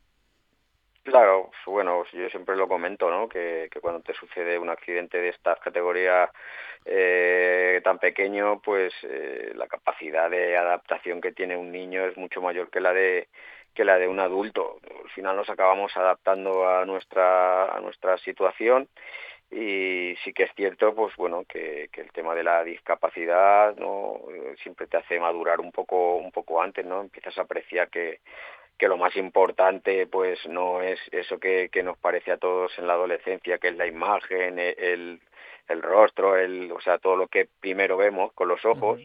Claro, 1.03 1.51
bueno, 1.67 2.05
yo 2.13 2.29
siempre 2.29 2.57
lo 2.57 2.69
comento, 2.69 3.11
¿no? 3.11 3.29
Que, 3.29 3.69
cuando 3.81 4.01
te 4.03 4.13
sucede 4.15 4.59
un 4.59 4.69
accidente 4.69 5.19
de 5.19 5.31
estas 5.31 5.59
categorías 5.61 6.31
eh, 6.85 7.81
tan 7.83 7.99
pequeño, 7.99 8.61
pues 8.61 8.93
eh, 9.03 9.53
la 9.55 9.67
capacidad 9.67 10.29
de 10.31 10.57
adaptación 10.59 11.21
que 11.23 11.33
tiene 11.33 11.57
un 11.57 11.73
niño 11.73 12.05
es 12.05 12.17
mucho 12.19 12.43
mayor 12.43 12.71
que 12.71 12.81
la 12.81 12.93
de 12.93 13.29
que 13.75 13.85
la 13.85 13.99
de 13.99 14.09
un 14.09 14.21
adulto. 14.21 14.79
Al 15.03 15.11
final 15.11 15.37
nos 15.37 15.49
acabamos 15.49 15.97
adaptando 15.97 16.69
a 16.69 16.85
nuestra, 16.85 17.75
a 17.75 17.81
nuestra 17.81 18.19
situación 18.19 18.89
y 19.51 20.17
sí 20.25 20.33
que 20.33 20.45
es 20.45 20.51
cierto 20.55 20.95
pues 20.95 21.15
bueno 21.17 21.45
que, 21.49 21.89
que, 21.93 22.03
el 22.03 22.13
tema 22.13 22.35
de 22.35 22.45
la 22.45 22.63
discapacidad 22.63 23.75
no 23.77 24.21
siempre 24.63 24.87
te 24.87 24.97
hace 24.97 25.19
madurar 25.19 25.61
un 25.61 25.73
poco 25.73 26.17
un 26.17 26.31
poco 26.31 26.63
antes 26.63 26.87
no 26.87 27.01
empiezas 27.01 27.37
a 27.39 27.43
apreciar 27.43 27.91
que 27.91 28.21
que 28.81 28.89
lo 28.89 28.97
más 28.97 29.15
importante 29.17 30.07
pues 30.07 30.39
no 30.49 30.81
es 30.81 30.99
eso 31.13 31.39
que, 31.39 31.69
que 31.71 31.83
nos 31.83 31.99
parece 31.99 32.33
a 32.33 32.39
todos 32.39 32.73
en 32.79 32.87
la 32.87 32.95
adolescencia 32.95 33.59
que 33.59 33.69
es 33.69 33.77
la 33.77 33.87
imagen 33.87 34.59
el, 34.59 35.21
el 35.69 35.83
rostro 35.83 36.39
el 36.39 36.73
o 36.73 36.81
sea 36.81 36.97
todo 36.97 37.15
lo 37.15 37.29
que 37.29 37.47
primero 37.61 37.99
vemos 37.99 38.33
con 38.33 38.49
los 38.49 38.65
ojos 38.65 38.99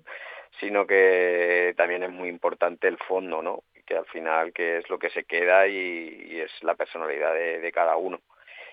sino 0.62 0.88
que 0.88 1.74
también 1.76 2.04
es 2.04 2.10
muy 2.10 2.30
importante 2.30 2.88
el 2.88 2.98
fondo 3.00 3.42
no 3.42 3.64
que 3.86 3.98
al 3.98 4.06
final 4.06 4.54
que 4.54 4.78
es 4.78 4.90
lo 4.90 4.98
que 4.98 5.10
se 5.10 5.26
queda 5.26 5.68
y, 5.68 6.28
y 6.30 6.40
es 6.40 6.52
la 6.64 6.76
personalidad 6.76 7.34
de, 7.34 7.60
de 7.60 7.72
cada 7.72 7.98
uno. 7.98 8.20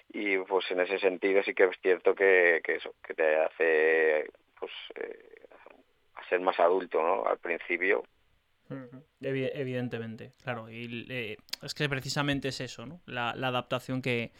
Y 0.08 0.38
pues 0.38 0.70
en 0.70 0.80
ese 0.80 0.98
sentido 0.98 1.42
sí 1.42 1.52
que 1.52 1.64
es 1.64 1.78
cierto 1.80 2.14
que, 2.14 2.60
que 2.64 2.76
eso 2.76 2.94
que 3.06 3.14
te 3.14 3.36
hace 3.36 4.30
pues 4.58 4.72
eh, 4.94 5.42
a 6.14 6.24
ser 6.28 6.40
más 6.40 6.58
adulto 6.60 7.02
no 7.02 7.26
al 7.26 7.38
principio 7.38 8.04
evidentemente 9.20 10.32
claro 10.42 10.70
y 10.70 11.06
eh, 11.08 11.36
es 11.62 11.74
que 11.74 11.88
precisamente 11.88 12.48
es 12.48 12.60
eso 12.60 12.86
no 12.86 13.00
la, 13.06 13.34
la 13.36 13.48
adaptación 13.48 14.02
que, 14.02 14.32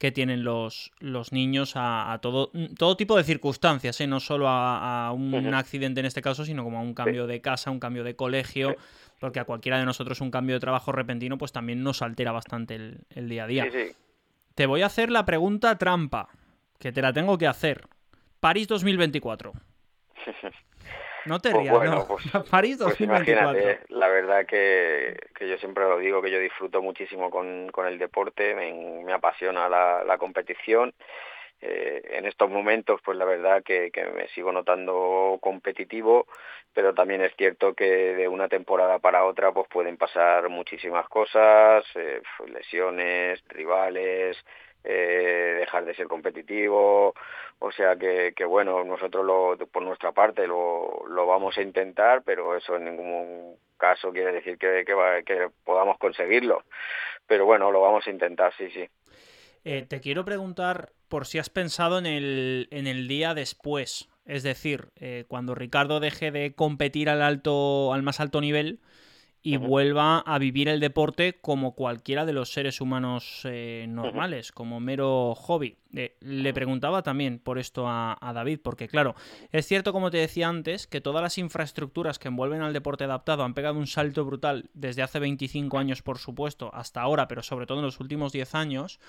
que 0.00 0.10
tienen 0.10 0.44
los, 0.44 0.92
los 0.98 1.30
niños 1.30 1.76
a, 1.76 2.10
a, 2.10 2.20
todo, 2.22 2.50
todo 2.78 2.96
tipo 2.96 3.18
de 3.18 3.22
circunstancias, 3.22 4.00
¿eh? 4.00 4.06
no 4.06 4.18
solo 4.18 4.48
a, 4.48 5.08
a 5.08 5.12
un 5.12 5.34
uh 5.34 5.38
-huh. 5.40 5.54
accidente 5.54 6.00
en 6.00 6.06
este 6.06 6.22
caso, 6.22 6.46
sino 6.46 6.64
como 6.64 6.78
a 6.78 6.80
un 6.80 6.94
cambio 6.94 7.26
de 7.26 7.42
casa, 7.42 7.70
un 7.70 7.80
cambio 7.80 8.02
de 8.02 8.16
colegio, 8.16 8.76
porque 9.18 9.40
a 9.40 9.44
cualquiera 9.44 9.78
de 9.78 9.84
nosotros 9.84 10.22
un 10.22 10.30
cambio 10.30 10.56
de 10.56 10.60
trabajo 10.60 10.90
repentino 10.90 11.36
pues 11.36 11.52
también 11.52 11.82
nos 11.82 12.00
altera 12.00 12.32
bastante 12.32 12.76
el, 12.76 13.00
el 13.10 13.28
día 13.28 13.44
a 13.44 13.46
día. 13.46 13.70
Sí, 13.70 13.94
te 14.54 14.64
voy 14.64 14.80
a 14.80 14.86
hacer 14.86 15.10
la 15.10 15.26
pregunta 15.26 15.76
trampa, 15.76 16.30
que 16.78 16.92
te 16.92 17.02
la 17.02 17.12
tengo 17.12 17.36
que 17.36 17.46
hacer. 17.46 17.86
París 18.40 18.68
2024. 18.68 19.52
No 21.26 21.38
te 21.40 21.50
pues 21.50 21.62
rías, 21.62 21.76
bueno, 21.76 21.94
no. 21.94 22.06
Pues, 22.06 22.24
París 22.50 22.78
2024. 22.78 22.86
Pues 22.96 23.00
imagínate, 23.00 23.80
la 23.88 24.08
verdad 24.08 24.46
que, 24.46 25.16
que, 25.34 25.48
yo 25.48 25.56
siempre 25.58 25.84
lo 25.84 25.98
digo, 25.98 26.22
que 26.22 26.30
yo 26.30 26.38
disfruto 26.38 26.82
muchísimo 26.82 27.30
con, 27.30 27.68
con 27.70 27.86
el 27.86 27.98
deporte, 27.98 28.54
me, 28.54 29.02
me 29.04 29.12
apasiona 29.12 29.68
la, 29.68 30.04
la 30.04 30.18
competición. 30.18 30.94
Eh, 31.62 32.02
en 32.12 32.24
estos 32.24 32.48
momentos, 32.48 33.00
pues 33.04 33.18
la 33.18 33.26
verdad 33.26 33.62
que, 33.62 33.90
que, 33.90 34.04
me 34.06 34.28
sigo 34.28 34.50
notando 34.50 35.38
competitivo, 35.42 36.26
pero 36.72 36.94
también 36.94 37.20
es 37.20 37.34
cierto 37.36 37.74
que 37.74 37.84
de 37.84 38.28
una 38.28 38.48
temporada 38.48 38.98
para 38.98 39.26
otra, 39.26 39.52
pues 39.52 39.68
pueden 39.68 39.98
pasar 39.98 40.48
muchísimas 40.48 41.06
cosas, 41.08 41.84
eh, 41.96 42.22
lesiones, 42.46 43.42
rivales, 43.48 44.38
eh, 44.84 45.56
dejar 45.60 45.84
de 45.84 45.94
ser 45.94 46.06
competitivo, 46.06 47.14
o 47.58 47.72
sea 47.72 47.96
que, 47.96 48.32
bueno, 48.46 48.84
nosotros 48.84 49.24
lo, 49.24 49.56
por 49.68 49.82
nuestra 49.82 50.12
parte 50.12 50.46
lo, 50.46 51.04
lo 51.08 51.26
vamos 51.26 51.56
a 51.58 51.62
intentar, 51.62 52.22
pero 52.22 52.56
eso 52.56 52.76
en 52.76 52.84
ningún 52.84 53.56
caso 53.76 54.12
quiere 54.12 54.32
decir 54.32 54.58
que 54.58 54.84
podamos 55.64 55.98
conseguirlo, 55.98 56.64
pero 57.26 57.44
bueno, 57.44 57.70
lo 57.70 57.80
vamos 57.80 58.06
a 58.06 58.10
intentar, 58.10 58.52
sí, 58.56 58.70
sí. 58.70 58.88
Eh, 59.64 59.84
te 59.86 60.00
quiero 60.00 60.24
preguntar 60.24 60.92
por 61.08 61.26
si 61.26 61.38
has 61.38 61.50
pensado 61.50 61.98
en 61.98 62.06
el, 62.06 62.68
en 62.70 62.86
el 62.86 63.08
día 63.08 63.34
después, 63.34 64.08
es 64.24 64.42
decir, 64.42 64.88
eh, 64.96 65.24
cuando 65.28 65.54
Ricardo 65.54 66.00
deje 66.00 66.30
de 66.30 66.54
competir 66.54 67.10
al 67.10 67.20
alto, 67.20 67.92
al 67.92 68.02
más 68.02 68.20
alto 68.20 68.40
nivel, 68.40 68.80
y 69.42 69.56
uh 69.56 69.60
-huh. 69.60 69.66
vuelva 69.66 70.18
a 70.18 70.38
vivir 70.38 70.68
el 70.68 70.80
deporte 70.80 71.38
como 71.40 71.74
cualquiera 71.74 72.26
de 72.26 72.32
los 72.32 72.52
seres 72.52 72.80
humanos 72.80 73.42
eh, 73.44 73.86
normales, 73.88 74.48
uh 74.48 74.52
-huh. 74.52 74.54
como 74.54 74.80
mero 74.80 75.34
hobby. 75.34 75.78
Eh, 75.94 76.16
le 76.20 76.52
preguntaba 76.52 77.02
también 77.02 77.38
por 77.38 77.58
esto 77.58 77.88
a, 77.88 78.16
a, 78.20 78.32
David, 78.32 78.60
porque 78.62 78.86
claro, 78.86 79.14
es 79.50 79.66
cierto, 79.66 79.92
como 79.92 80.10
te 80.10 80.18
decía 80.18 80.48
antes, 80.48 80.86
que 80.86 81.00
todas 81.00 81.22
las 81.22 81.38
infraestructuras 81.38 82.18
que 82.18 82.28
envuelven 82.28 82.62
al 82.62 82.72
deporte 82.72 83.04
adaptado 83.04 83.42
han 83.42 83.54
pegado 83.54 83.78
un 83.78 83.86
salto 83.86 84.24
brutal 84.24 84.70
desde 84.74 85.02
hace 85.02 85.18
25 85.18 85.78
años, 85.78 86.02
por 86.02 86.18
supuesto, 86.18 86.70
hasta 86.74 87.00
ahora, 87.00 87.26
pero 87.26 87.42
sobre 87.42 87.66
todo 87.66 87.78
en 87.78 87.86
los 87.86 87.98
últimos 87.98 88.32
10 88.32 88.54
años, 88.54 89.00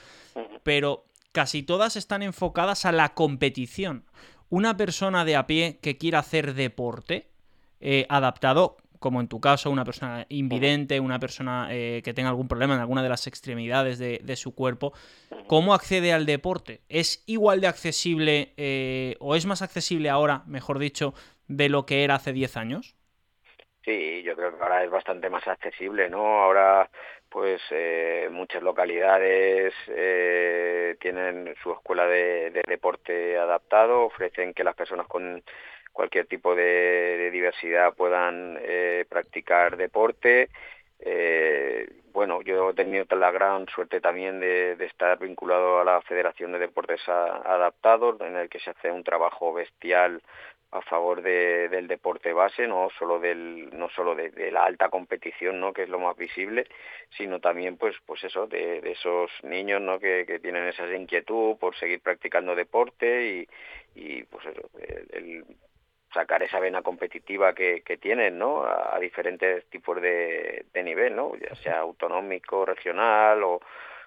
pero 0.64 1.06
casi 1.32 1.64
todas 1.64 1.96
están 1.96 2.24
enfocadas 2.24 2.86
a 2.86 2.92
la 2.92 3.14
competición. 3.14 4.06
Una 4.50 4.76
persona 4.76 5.24
de 5.24 5.36
a 5.36 5.48
pie 5.48 5.80
que 5.82 5.98
quiera 5.98 6.20
hacer 6.20 6.54
deporte 6.54 7.30
eh, 7.80 8.06
adaptado, 8.10 8.78
como 9.02 9.20
en 9.20 9.28
tu 9.28 9.42
caso, 9.42 9.72
una 9.72 9.84
persona 9.84 10.28
invidente, 10.30 11.00
una 11.00 11.18
persona 11.18 11.70
eh, 11.72 12.02
que 12.04 12.14
tenga 12.14 12.30
algún 12.30 12.48
problema 12.48 12.76
en 12.76 12.82
alguna 12.82 13.02
de 13.02 13.10
las 13.10 13.26
extremidades 13.26 13.98
de, 13.98 14.20
de, 14.24 14.36
su 14.36 14.54
cuerpo, 14.54 14.94
¿cómo 15.48 15.74
accede 15.74 16.14
al 16.14 16.28
deporte? 16.28 16.82
¿Es 16.88 17.24
igual 17.26 17.62
de 17.62 17.68
accesible 17.68 18.54
eh, 18.58 19.16
o 19.20 19.36
es 19.36 19.48
más 19.48 19.64
accesible 19.64 20.12
ahora, 20.12 20.44
mejor 20.46 20.78
dicho, 20.78 21.16
de 21.48 21.68
lo 21.68 21.88
que 21.88 22.04
era 22.04 22.14
hace 22.14 22.32
10 22.32 22.56
años? 22.58 22.96
Sí, 23.84 24.22
yo 24.22 24.36
creo 24.36 24.56
que 24.56 24.64
ahora 24.64 24.84
es 24.84 24.92
bastante 24.92 25.32
más 25.32 25.48
accesible, 25.48 26.08
¿no? 26.08 26.44
Ahora, 26.44 26.88
pues, 27.28 27.60
eh, 27.72 28.30
muchas 28.32 28.62
localidades 28.62 29.74
eh, 29.88 30.96
tienen 31.00 31.56
su 31.64 31.72
escuela 31.72 32.06
de, 32.06 32.52
de 32.52 32.62
deporte 32.68 33.36
adaptado, 33.40 34.02
ofrecen 34.02 34.54
que 34.54 34.64
las 34.64 34.76
personas 34.76 35.08
con 35.08 35.44
cualquier 35.92 36.26
tipo 36.26 36.56
de, 36.56 37.30
diversidad 37.32 37.94
puedan 37.94 38.58
eh, 38.62 39.06
practicar 39.10 39.78
deporte. 39.78 40.50
Eh, 41.00 41.88
bueno, 42.14 42.42
yo 42.42 42.70
he 42.70 42.74
tenido 42.74 43.06
la 43.18 43.32
gran 43.32 43.68
suerte 43.68 44.02
también 44.02 44.40
de, 44.40 44.74
estar 44.86 45.18
vinculado 45.20 45.80
a 45.80 45.86
la 45.86 46.02
Federación 46.02 46.52
de 46.52 46.60
Deportes 46.60 47.08
Adaptados, 47.08 48.20
en 48.22 48.36
el 48.36 48.50
que 48.50 48.60
se 48.60 48.70
hace 48.72 48.92
un 48.92 49.04
trabajo 49.04 49.54
bestial 49.54 50.22
a 50.72 50.82
favor 50.82 51.22
de, 51.22 51.68
del 51.70 51.88
deporte 51.88 52.32
base, 52.32 52.66
no 52.66 52.90
solo 52.98 53.20
del, 53.20 53.70
no 53.78 53.90
solo 53.90 54.16
de, 54.16 54.52
la 54.52 54.64
alta 54.64 54.90
competición, 54.90 55.60
¿no? 55.60 55.74
que 55.74 55.84
es 55.84 55.90
lo 55.90 56.00
más 56.00 56.16
visible, 56.16 56.66
sino 57.18 57.40
también 57.40 57.78
pues, 57.78 57.96
pues 58.06 58.24
eso, 58.24 58.48
de, 58.48 58.80
de 58.80 58.92
esos 58.92 59.30
niños 59.44 59.82
¿no? 59.82 60.00
que, 60.00 60.26
que 60.26 60.40
tienen 60.40 60.68
esa 60.68 60.88
inquietud 60.96 61.58
por 61.58 61.76
seguir 61.76 62.02
practicando 62.02 62.56
deporte 62.56 63.48
y, 63.96 64.24
pues 64.24 64.46
el 64.46 65.46
sacar 66.14 66.44
esa 66.44 66.60
vena 66.60 66.82
competitiva 66.82 67.54
que, 67.54 67.82
tienen, 68.02 68.38
¿no? 68.38 68.64
A, 68.64 68.98
diferentes 69.00 69.66
tipos 69.66 70.02
de, 70.02 70.66
nivel, 70.84 71.16
¿no? 71.16 71.34
Ya 71.36 71.56
sea 71.56 71.80
autonómico, 71.80 72.66
regional 72.66 73.44
o, 73.44 73.62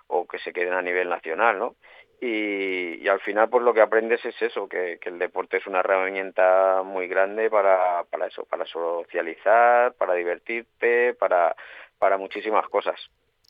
o 0.08 0.26
que 0.26 0.38
se 0.38 0.52
queden 0.52 0.74
a 0.74 0.82
nivel 0.82 1.08
nacional, 1.08 1.58
¿no? 1.58 1.76
Y, 2.20 3.06
al 3.08 3.20
final 3.20 3.50
pues 3.50 3.62
lo 3.62 3.74
que 3.74 3.82
aprendes 3.82 4.24
es 4.24 4.40
eso, 4.40 4.68
que, 4.68 4.98
el 5.02 5.18
deporte 5.18 5.58
es 5.58 5.66
una 5.66 5.80
herramienta 5.80 6.82
muy 6.84 7.06
grande 7.06 7.50
para, 7.50 8.04
eso, 8.26 8.44
para 8.44 8.64
socializar, 8.66 9.92
para 9.94 10.14
divertirte, 10.14 11.14
para 11.14 12.18
muchísimas 12.18 12.66
cosas. 12.68 12.98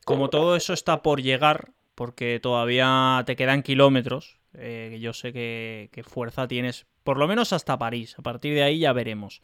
Como 0.05 0.29
todo 0.29 0.55
eso 0.55 0.75
está 0.75 1.03
por 1.03 1.23
llegar, 1.23 1.69
porque 1.95 2.39
todavía 2.41 3.23
te 3.25 3.37
quedan 3.37 3.63
kilómetros, 3.63 4.39
eh, 4.57 4.99
yo 5.01 5.13
sé 5.13 5.33
que, 5.33 6.05
fuerza 6.07 6.49
tienes, 6.49 6.87
por 7.03 7.19
lo 7.19 7.27
menos 7.27 7.53
hasta 7.53 7.79
París. 7.79 8.17
A 8.19 8.23
partir 8.23 8.55
de 8.55 8.63
ahí 8.63 8.79
ya 8.81 8.93
veremos. 8.93 9.41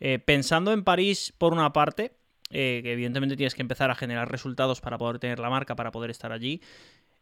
Eh, 0.00 0.18
pensando 0.18 0.72
en 0.72 0.84
París, 0.84 1.34
por 1.36 1.52
una 1.52 1.72
parte, 1.72 2.12
eh, 2.52 2.80
que 2.82 2.92
evidentemente 2.92 3.36
tienes 3.36 3.54
que 3.54 3.62
empezar 3.62 3.90
a 3.90 3.94
generar 3.94 4.28
resultados 4.28 4.80
para 4.80 4.98
poder 4.98 5.20
tener 5.20 5.38
la 5.38 5.50
marca, 5.50 5.76
para 5.76 5.92
poder 5.92 6.10
estar 6.10 6.32
allí. 6.32 6.60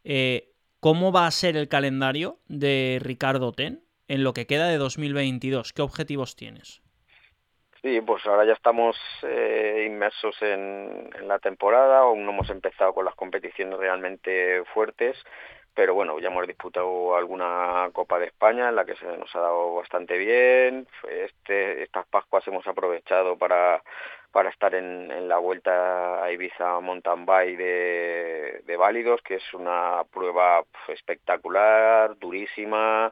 Eh, 0.03 0.53
¿Cómo 0.79 1.11
va 1.11 1.27
a 1.27 1.31
ser 1.31 1.55
el 1.55 1.67
calendario 1.67 2.39
de 2.47 2.99
Ricardo 3.01 3.51
Ten 3.51 3.83
en 4.07 4.23
lo 4.23 4.33
que 4.33 4.47
queda 4.47 4.67
de 4.67 4.77
2022? 4.77 5.73
¿Qué 5.73 5.83
objetivos 5.83 6.35
tienes? 6.35 6.81
Sí, 7.83 8.01
pues 8.01 8.25
ahora 8.25 8.45
ya 8.45 8.53
estamos 8.53 8.97
eh, 9.23 9.85
inmersos 9.87 10.35
en, 10.41 11.09
en, 11.17 11.27
la 11.27 11.39
temporada, 11.39 11.99
aún 11.99 12.25
no 12.25 12.31
hemos 12.31 12.49
empezado 12.49 12.93
con 12.93 13.05
las 13.05 13.15
competiciones 13.15 13.77
realmente 13.77 14.63
fuertes, 14.73 15.15
pero 15.73 15.93
bueno, 15.93 16.19
ya 16.19 16.27
hemos 16.27 16.47
disputado 16.47 17.15
alguna 17.15 17.89
Copa 17.93 18.19
de 18.19 18.27
España 18.27 18.69
en 18.69 18.75
la 18.75 18.85
que 18.85 18.95
se 18.95 19.05
nos 19.05 19.33
ha 19.35 19.39
dado 19.39 19.75
bastante 19.75 20.17
bien. 20.17 20.87
Este, 21.09 21.83
estas 21.83 22.05
Pascuas 22.07 22.47
hemos 22.47 22.67
aprovechado 22.67 23.37
para, 23.37 23.81
para 24.31 24.49
estar 24.49 24.75
en, 24.75 25.27
la 25.27 25.37
vuelta 25.37 26.23
a 26.23 26.31
Ibiza 26.31 26.79
Mountain 26.79 27.25
Bike 27.25 27.57
de, 27.57 28.61
de 28.65 28.77
válidos, 28.77 29.21
que 29.21 29.35
es 29.35 29.53
una 29.53 30.03
prueba 30.11 30.63
espectacular, 30.87 32.17
durísima, 32.17 33.11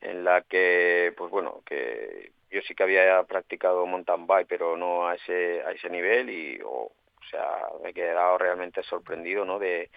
en 0.00 0.24
la 0.24 0.42
que, 0.42 1.12
pues 1.16 1.30
bueno, 1.30 1.62
que 1.66 2.32
yo 2.50 2.60
sí 2.62 2.74
que 2.74 2.82
había 2.82 3.22
practicado 3.24 3.86
mountain 3.86 4.26
bike, 4.26 4.48
pero 4.48 4.76
no 4.76 5.06
a 5.06 5.14
ese, 5.14 5.62
a 5.66 5.72
ese 5.72 5.90
nivel 5.90 6.30
y, 6.30 6.60
o 6.64 6.90
sea, 7.30 7.66
me 7.82 7.90
he 7.90 7.94
quedado 7.94 8.38
realmente 8.38 8.82
sorprendido, 8.84 9.44
¿no? 9.44 9.58
De, 9.58 9.90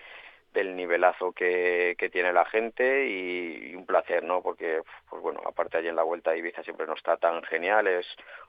del 0.53 0.75
nivelazo 0.75 1.31
que, 1.31 1.95
tiene 2.11 2.33
la 2.33 2.45
gente 2.45 3.07
y, 3.07 3.75
un 3.75 3.85
placer, 3.85 4.23
¿no? 4.23 4.41
Porque, 4.41 4.81
pues 5.09 5.21
bueno, 5.21 5.41
aparte 5.45 5.77
allí 5.77 5.87
en 5.87 5.95
la 5.95 6.03
Vuelta 6.03 6.35
Ibiza 6.35 6.63
siempre 6.63 6.87
no 6.87 6.93
está 6.93 7.17
tan 7.17 7.41
genial, 7.43 7.87
es 7.87 8.05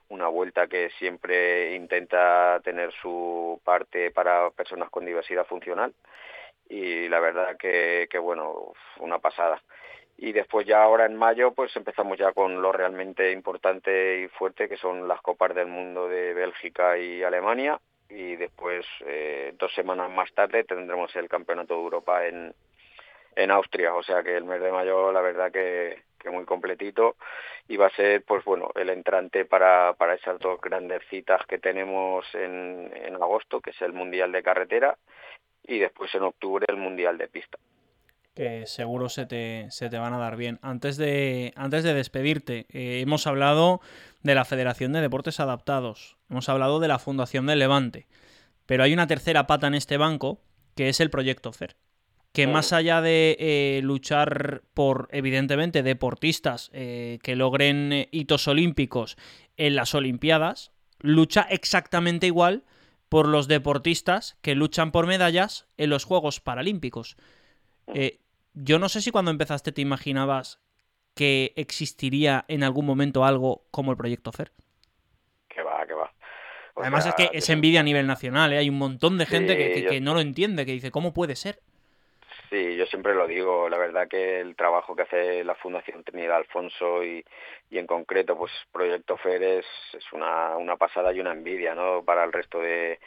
una 0.09 0.27
vuelta 0.27 0.67
que 0.67 0.89
siempre 0.99 1.75
intenta 1.75 2.59
tener 2.63 2.91
su 3.01 3.61
parte 3.63 4.11
para 4.11 4.49
personas 4.51 4.89
con 4.89 5.05
diversidad 5.05 5.45
funcional 5.45 5.93
y 6.69 7.07
la 7.09 7.19
verdad 7.19 7.57
que, 7.57 8.07
que 8.09 8.19
bueno, 8.19 8.73
una 8.99 9.19
pasada 9.19 9.61
y 10.17 10.31
después 10.31 10.65
ya 10.67 10.83
ahora 10.83 11.05
en 11.05 11.15
mayo 11.15 11.53
pues 11.53 11.75
empezamos 11.75 12.17
ya 12.17 12.31
con 12.33 12.61
lo 12.61 12.71
realmente 12.71 13.31
importante 13.31 14.21
y 14.21 14.27
fuerte 14.27 14.69
que 14.69 14.77
son 14.77 15.07
las 15.07 15.21
copas 15.21 15.55
del 15.55 15.67
mundo 15.67 16.07
de 16.07 16.33
Bélgica 16.33 16.97
y 16.97 17.23
Alemania 17.23 17.79
y 18.09 18.35
después 18.35 18.85
eh, 19.05 19.53
dos 19.57 19.73
semanas 19.73 20.11
más 20.11 20.31
tarde 20.33 20.63
tendremos 20.63 21.15
el 21.15 21.29
campeonato 21.29 21.73
de 21.73 21.81
Europa 21.81 22.27
en, 22.27 22.53
en 23.35 23.51
Austria. 23.51 23.95
O 23.95 24.03
sea 24.03 24.23
que 24.23 24.35
el 24.35 24.45
mes 24.45 24.61
de 24.61 24.71
mayo 24.71 25.11
la 25.11 25.21
verdad 25.21 25.51
que, 25.51 26.03
muy 26.31 26.45
completito. 26.45 27.15
Y 27.67 27.77
va 27.77 27.87
a 27.87 27.95
ser 27.95 28.23
pues 28.23 28.43
bueno 28.45 28.69
el 28.75 28.89
entrante 28.89 29.45
para, 29.45 29.93
para 29.93 30.15
esas 30.15 30.39
dos 30.39 30.59
grandes 30.61 31.01
citas 31.09 31.45
que 31.47 31.59
tenemos 31.59 32.25
en, 32.33 32.91
en 32.93 33.15
agosto 33.15 33.61
que 33.61 33.71
es 33.71 33.81
el 33.81 33.93
mundial 33.93 34.31
de 34.31 34.43
carretera 34.43 34.97
y 35.65 35.79
después 35.79 36.13
en 36.15 36.23
octubre 36.23 36.65
el 36.69 36.77
mundial 36.77 37.17
de 37.17 37.27
pista. 37.27 37.57
Que 38.35 38.65
seguro 38.65 39.09
se 39.09 39.27
te, 39.27 39.69
se 39.69 39.89
te, 39.89 39.97
van 39.99 40.13
a 40.13 40.17
dar 40.17 40.37
bien. 40.37 40.57
Antes 40.63 40.97
de, 40.97 41.53
antes 41.55 41.83
de 41.83 41.93
despedirte, 41.93 42.65
eh, 42.73 42.99
hemos 43.01 43.27
hablado 43.27 43.79
de 44.23 44.35
la 44.35 44.45
Federación 44.45 44.93
de 44.93 45.01
Deportes 45.01 45.39
Adaptados, 45.39 46.17
hemos 46.29 46.49
hablado 46.49 46.79
de 46.79 46.87
la 46.87 46.99
Fundación 46.99 47.45
del 47.45 47.59
Levante, 47.59 48.07
pero 48.65 48.83
hay 48.83 48.93
una 48.93 49.07
tercera 49.07 49.45
pata 49.47 49.67
en 49.67 49.75
este 49.75 49.97
banco, 49.97 50.41
que 50.75 50.89
es 50.89 50.99
el 50.99 51.09
Proyecto 51.09 51.51
FER, 51.51 51.75
que 52.31 52.47
más 52.47 52.73
allá 52.73 53.01
de 53.01 53.35
eh, 53.39 53.81
luchar 53.83 54.63
por, 54.73 55.07
evidentemente, 55.11 55.83
deportistas 55.83 56.71
eh, 56.73 57.19
que 57.21 57.35
logren 57.35 58.07
hitos 58.11 58.47
olímpicos 58.47 59.17
en 59.57 59.75
las 59.75 59.93
Olimpiadas, 59.93 60.71
lucha 60.99 61.45
exactamente 61.49 62.25
igual 62.25 62.63
por 63.09 63.27
los 63.27 63.47
deportistas 63.47 64.37
que 64.41 64.55
luchan 64.55 64.91
por 64.91 65.05
medallas 65.05 65.67
en 65.77 65.91
los 65.91 66.05
Juegos 66.05 66.39
Paralímpicos. 66.39 67.17
Eh, 67.93 68.21
yo 68.55 68.79
no 68.79 68.89
sé 68.89 69.01
si 69.01 69.11
cuando 69.11 69.29
empezaste 69.29 69.71
te 69.71 69.81
imaginabas 69.81 70.59
que 71.15 71.53
existiría 71.55 72.45
en 72.47 72.63
algún 72.63 72.85
momento 72.85 73.25
algo 73.25 73.63
como 73.71 73.91
el 73.91 73.97
proyecto 73.97 74.31
FER. 74.31 74.51
Que 75.47 75.61
va, 75.61 75.85
que 75.85 75.93
va. 75.93 76.11
Además 76.75 77.05
es 77.05 77.13
que 77.13 77.29
es 77.33 77.49
envidia 77.49 77.81
a 77.81 77.83
nivel 77.83 78.07
nacional, 78.07 78.51
¿eh? 78.51 78.57
hay 78.57 78.69
un 78.69 78.79
montón 78.79 79.17
de 79.17 79.25
gente 79.25 79.55
que, 79.55 80.01
no 80.01 80.15
lo 80.15 80.21
entiende, 80.21 80.65
que 80.65 80.71
dice, 80.71 80.89
¿cómo 80.89 81.13
puede 81.13 81.35
ser? 81.35 81.59
Sí, 82.49 82.75
yo 82.75 82.85
siempre 82.87 83.13
lo 83.13 83.27
digo, 83.27 83.69
la 83.69 83.77
verdad 83.77 84.07
que 84.07 84.39
el 84.39 84.55
trabajo 84.55 84.95
que 84.95 85.03
hace 85.03 85.43
la 85.43 85.55
Fundación 85.55 86.03
Trinidad 86.03 86.37
Alfonso 86.37 87.03
y, 87.03 87.23
y 87.69 87.77
en 87.77 87.87
concreto 87.87 88.37
pues 88.37 88.51
Proyecto 88.71 89.17
FER 89.17 89.43
es, 89.43 89.65
es 89.93 90.13
una, 90.13 90.57
una 90.57 90.77
pasada 90.77 91.13
y 91.13 91.19
una 91.19 91.31
envidia 91.31 91.75
¿no? 91.75 92.03
para 92.03 92.23
el 92.23 92.33
resto 92.33 92.59
de, 92.59 92.99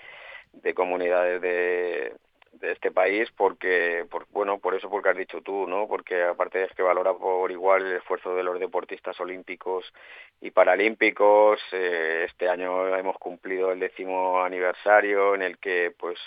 de 0.52 0.74
comunidades 0.74 1.40
de, 1.40 2.12
de 2.60 2.72
este 2.72 2.90
país 2.90 3.28
porque 3.36 4.06
por, 4.10 4.26
bueno 4.30 4.58
por 4.58 4.74
eso 4.74 4.88
porque 4.88 5.10
has 5.10 5.16
dicho 5.16 5.40
tú 5.42 5.66
no 5.66 5.86
porque 5.88 6.22
aparte 6.22 6.64
es 6.64 6.72
que 6.72 6.82
valora 6.82 7.14
por 7.14 7.50
igual 7.50 7.86
el 7.86 7.96
esfuerzo 7.96 8.34
de 8.34 8.42
los 8.42 8.58
deportistas 8.60 9.18
olímpicos 9.20 9.92
y 10.40 10.50
paralímpicos 10.50 11.60
eh, 11.72 12.26
este 12.28 12.48
año 12.48 12.96
hemos 12.96 13.16
cumplido 13.18 13.72
el 13.72 13.80
décimo 13.80 14.42
aniversario 14.42 15.34
en 15.34 15.42
el 15.42 15.58
que 15.58 15.92
pues 15.98 16.18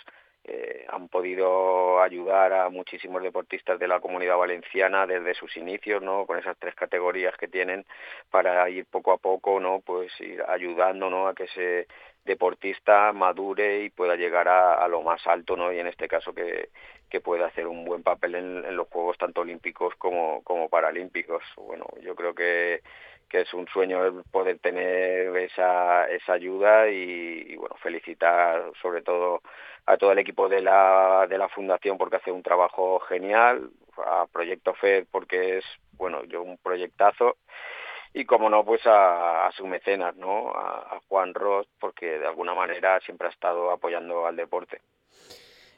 eh, 0.51 0.85
han 0.89 1.09
podido 1.09 2.01
ayudar 2.01 2.53
a 2.53 2.69
muchísimos 2.69 3.21
deportistas 3.21 3.77
de 3.77 3.87
la 3.87 3.99
comunidad 3.99 4.37
valenciana 4.37 5.05
desde 5.05 5.35
sus 5.35 5.55
inicios, 5.57 6.01
¿no? 6.01 6.25
Con 6.25 6.39
esas 6.39 6.57
tres 6.57 6.73
categorías 6.73 7.35
que 7.37 7.47
tienen 7.47 7.85
para 8.31 8.67
ir 8.69 8.85
poco 8.87 9.11
a 9.11 9.17
poco, 9.17 9.59
¿no? 9.59 9.81
Pues 9.81 10.11
ir 10.19 10.41
ayudando, 10.47 11.09
¿no? 11.09 11.27
A 11.27 11.35
que 11.35 11.43
ese 11.43 11.87
deportista 12.29 13.11
madure 13.11 13.83
y 13.83 13.89
pueda 13.89 14.15
llegar 14.15 14.47
a, 14.47 14.87
lo 14.87 15.01
más 15.01 15.25
alto, 15.25 15.57
¿no? 15.57 15.73
Y 15.73 15.79
en 15.79 15.87
este 15.87 16.07
caso 16.07 16.31
que, 16.31 16.69
que 17.09 17.21
pueda 17.21 17.47
hacer 17.47 17.65
un 17.65 17.85
buen 17.85 18.03
papel 18.03 18.35
en, 18.35 18.75
los 18.75 18.87
Juegos 18.87 19.17
tanto 19.17 19.41
olímpicos 19.41 19.95
como, 19.95 20.43
como 20.43 20.69
paralímpicos. 20.69 21.43
Bueno, 21.57 21.85
yo 22.01 22.13
creo 22.15 22.35
que, 22.35 22.81
que 23.27 23.41
es 23.41 23.53
un 23.55 23.67
sueño 23.67 24.23
poder 24.31 24.59
tener 24.59 25.35
esa, 25.37 26.07
esa 26.07 26.33
ayuda 26.33 26.87
y, 26.89 27.55
bueno, 27.55 27.75
felicitar 27.81 28.71
sobre 28.79 29.01
todo 29.01 29.41
a 29.87 29.97
todo 29.97 30.11
el 30.11 30.19
equipo 30.19 30.47
de 30.47 30.61
la, 30.61 31.25
de 31.27 31.39
la 31.39 31.49
fundación 31.49 31.97
porque 31.97 32.17
hace 32.17 32.31
un 32.31 32.43
trabajo 32.43 32.99
genial, 32.99 33.71
a 34.05 34.27
Proyecto 34.31 34.75
FED 34.75 35.07
porque 35.11 35.57
es, 35.57 35.65
bueno, 35.93 36.23
yo 36.25 36.43
un 36.43 36.57
proyectazo 36.59 37.37
y 38.13 38.25
como 38.25 38.49
no 38.49 38.63
pues 38.65 38.81
a, 38.85 39.49
su 39.55 39.67
mecenas 39.67 40.15
no 40.15 40.49
a, 40.49 40.99
Juan 41.07 41.33
Ross 41.33 41.67
porque 41.79 42.19
de 42.19 42.27
alguna 42.27 42.53
manera 42.53 42.99
siempre 43.01 43.27
ha 43.27 43.31
estado 43.31 43.71
apoyando 43.71 44.25
al 44.25 44.35
deporte. 44.35 44.81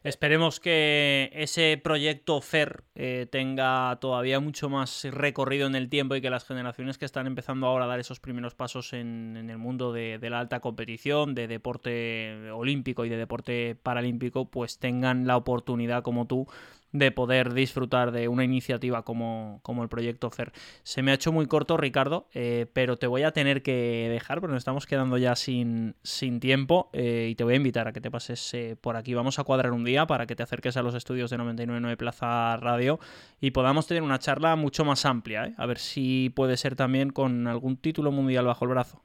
Esperemos 0.04 0.60
que 0.60 1.30
ese 1.32 1.80
proyecto 1.82 2.41
FER 2.41 2.84
eh, 2.96 3.28
tenga 3.32 4.00
todavía 4.02 4.39
mucho 4.39 4.67
más 4.67 5.04
recorrido 5.12 5.67
en 5.67 5.76
el 5.76 5.89
tiempo 5.89 6.15
y 6.15 6.22
que 6.22 6.32
las 6.32 6.44
generaciones 6.44 6.98
que 6.98 7.06
están 7.06 7.28
empezando 7.28 7.67
ahora 7.67 7.86
a 7.86 7.88
dar 7.88 8.00
esos 8.00 8.20
primeros 8.20 8.56
pasos 8.56 8.94
en, 8.94 9.38
el 9.38 9.60
mundo 9.60 9.94
de, 9.94 10.17
de, 10.17 10.30
la 10.32 10.39
alta 10.39 10.60
competición, 10.60 11.36
de 11.36 11.48
deporte 11.48 12.50
olímpico 12.52 13.06
y 13.06 13.10
de 13.10 13.17
deporte 13.17 13.76
paralímpico, 13.76 14.50
pues 14.50 14.80
tengan 14.80 15.28
la 15.28 15.38
oportunidad 15.38 16.02
como 16.02 16.26
tú 16.26 16.48
de 16.91 17.12
poder 17.12 17.54
disfrutar 17.54 18.12
de 18.12 18.27
una 18.27 18.43
iniciativa 18.43 19.04
como, 19.04 19.60
como 19.63 19.84
el 19.84 19.89
proyecto 19.89 20.30
FER. 20.30 20.51
Se 20.84 21.01
me 21.01 21.12
ha 21.12 21.15
hecho 21.15 21.32
muy 21.32 21.47
corto, 21.47 21.77
Ricardo, 21.77 22.27
eh, 22.34 22.65
pero 22.73 22.97
te 22.97 23.08
voy 23.08 23.23
a 23.23 23.32
tener 23.32 23.62
que 23.62 24.08
dejar 24.10 24.39
porque 24.41 24.54
nos 24.54 24.62
estamos 24.62 24.86
quedando 24.86 25.17
ya 25.17 25.36
sin, 25.36 25.95
sin 26.04 26.39
tiempo 26.39 26.89
eh, 26.93 27.27
y 27.30 27.36
te 27.36 27.43
voy 27.43 27.54
a 27.54 27.58
invitar 27.58 27.88
a 27.88 27.93
que 27.93 28.01
te 28.01 28.12
pases 28.12 28.54
eh, 28.54 28.75
por 28.80 28.95
aquí. 28.95 29.13
Vamos 29.13 29.39
a 29.39 29.43
cuadrar 29.43 29.71
un 29.71 29.84
día 29.84 30.06
para 30.06 30.25
que 30.25 30.36
te 30.36 30.43
acerques 30.43 30.77
a 30.77 30.84
los 30.84 30.95
estudios 30.95 31.30
de 31.30 31.38
999 31.38 31.97
Plaza 31.97 32.58
Radio 32.58 32.99
y 33.39 33.51
podamos 33.51 33.88
tener 33.88 34.04
una 34.04 34.19
charla 34.19 34.56
mucho 34.56 34.86
más 34.86 35.06
amplia, 35.06 35.54
a 35.58 35.65
ver 35.65 35.77
si 35.77 36.32
puede 36.36 36.58
ser 36.58 36.75
también 36.75 37.12
con 37.12 37.47
algún 37.47 37.77
título 37.77 38.12
mundial 38.12 38.45
bajo 38.45 38.65
el 38.65 38.71
brazo. 38.71 39.01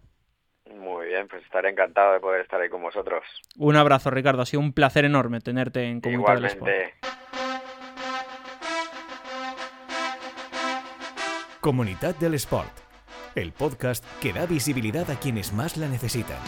Muy 0.74 1.06
bien, 1.06 1.28
pues 1.28 1.42
estaré 1.44 1.70
encantado 1.70 2.12
de 2.12 2.20
poder 2.20 2.40
estar 2.42 2.60
ahí 2.60 2.68
con 2.68 2.82
vosotros. 2.82 3.24
Un 3.56 3.76
abrazo, 3.76 4.10
Ricardo. 4.10 4.42
Ha 4.42 4.46
sido 4.46 4.60
un 4.60 4.72
placer 4.72 5.04
enorme 5.04 5.40
tenerte 5.40 5.84
en 5.84 6.00
Comunidad 6.00 6.34
del 6.34 6.46
Sport. 11.66 11.74
Comunidad 11.74 12.14
del 12.14 12.34
Sport, 12.34 12.72
el 13.34 13.52
podcast 13.52 14.04
que 14.20 14.32
da 14.32 14.46
visibilidad 14.46 15.10
a 15.10 15.18
quienes 15.18 15.52
más 15.52 15.76
la 15.76 15.88
necesitan. 15.88 16.38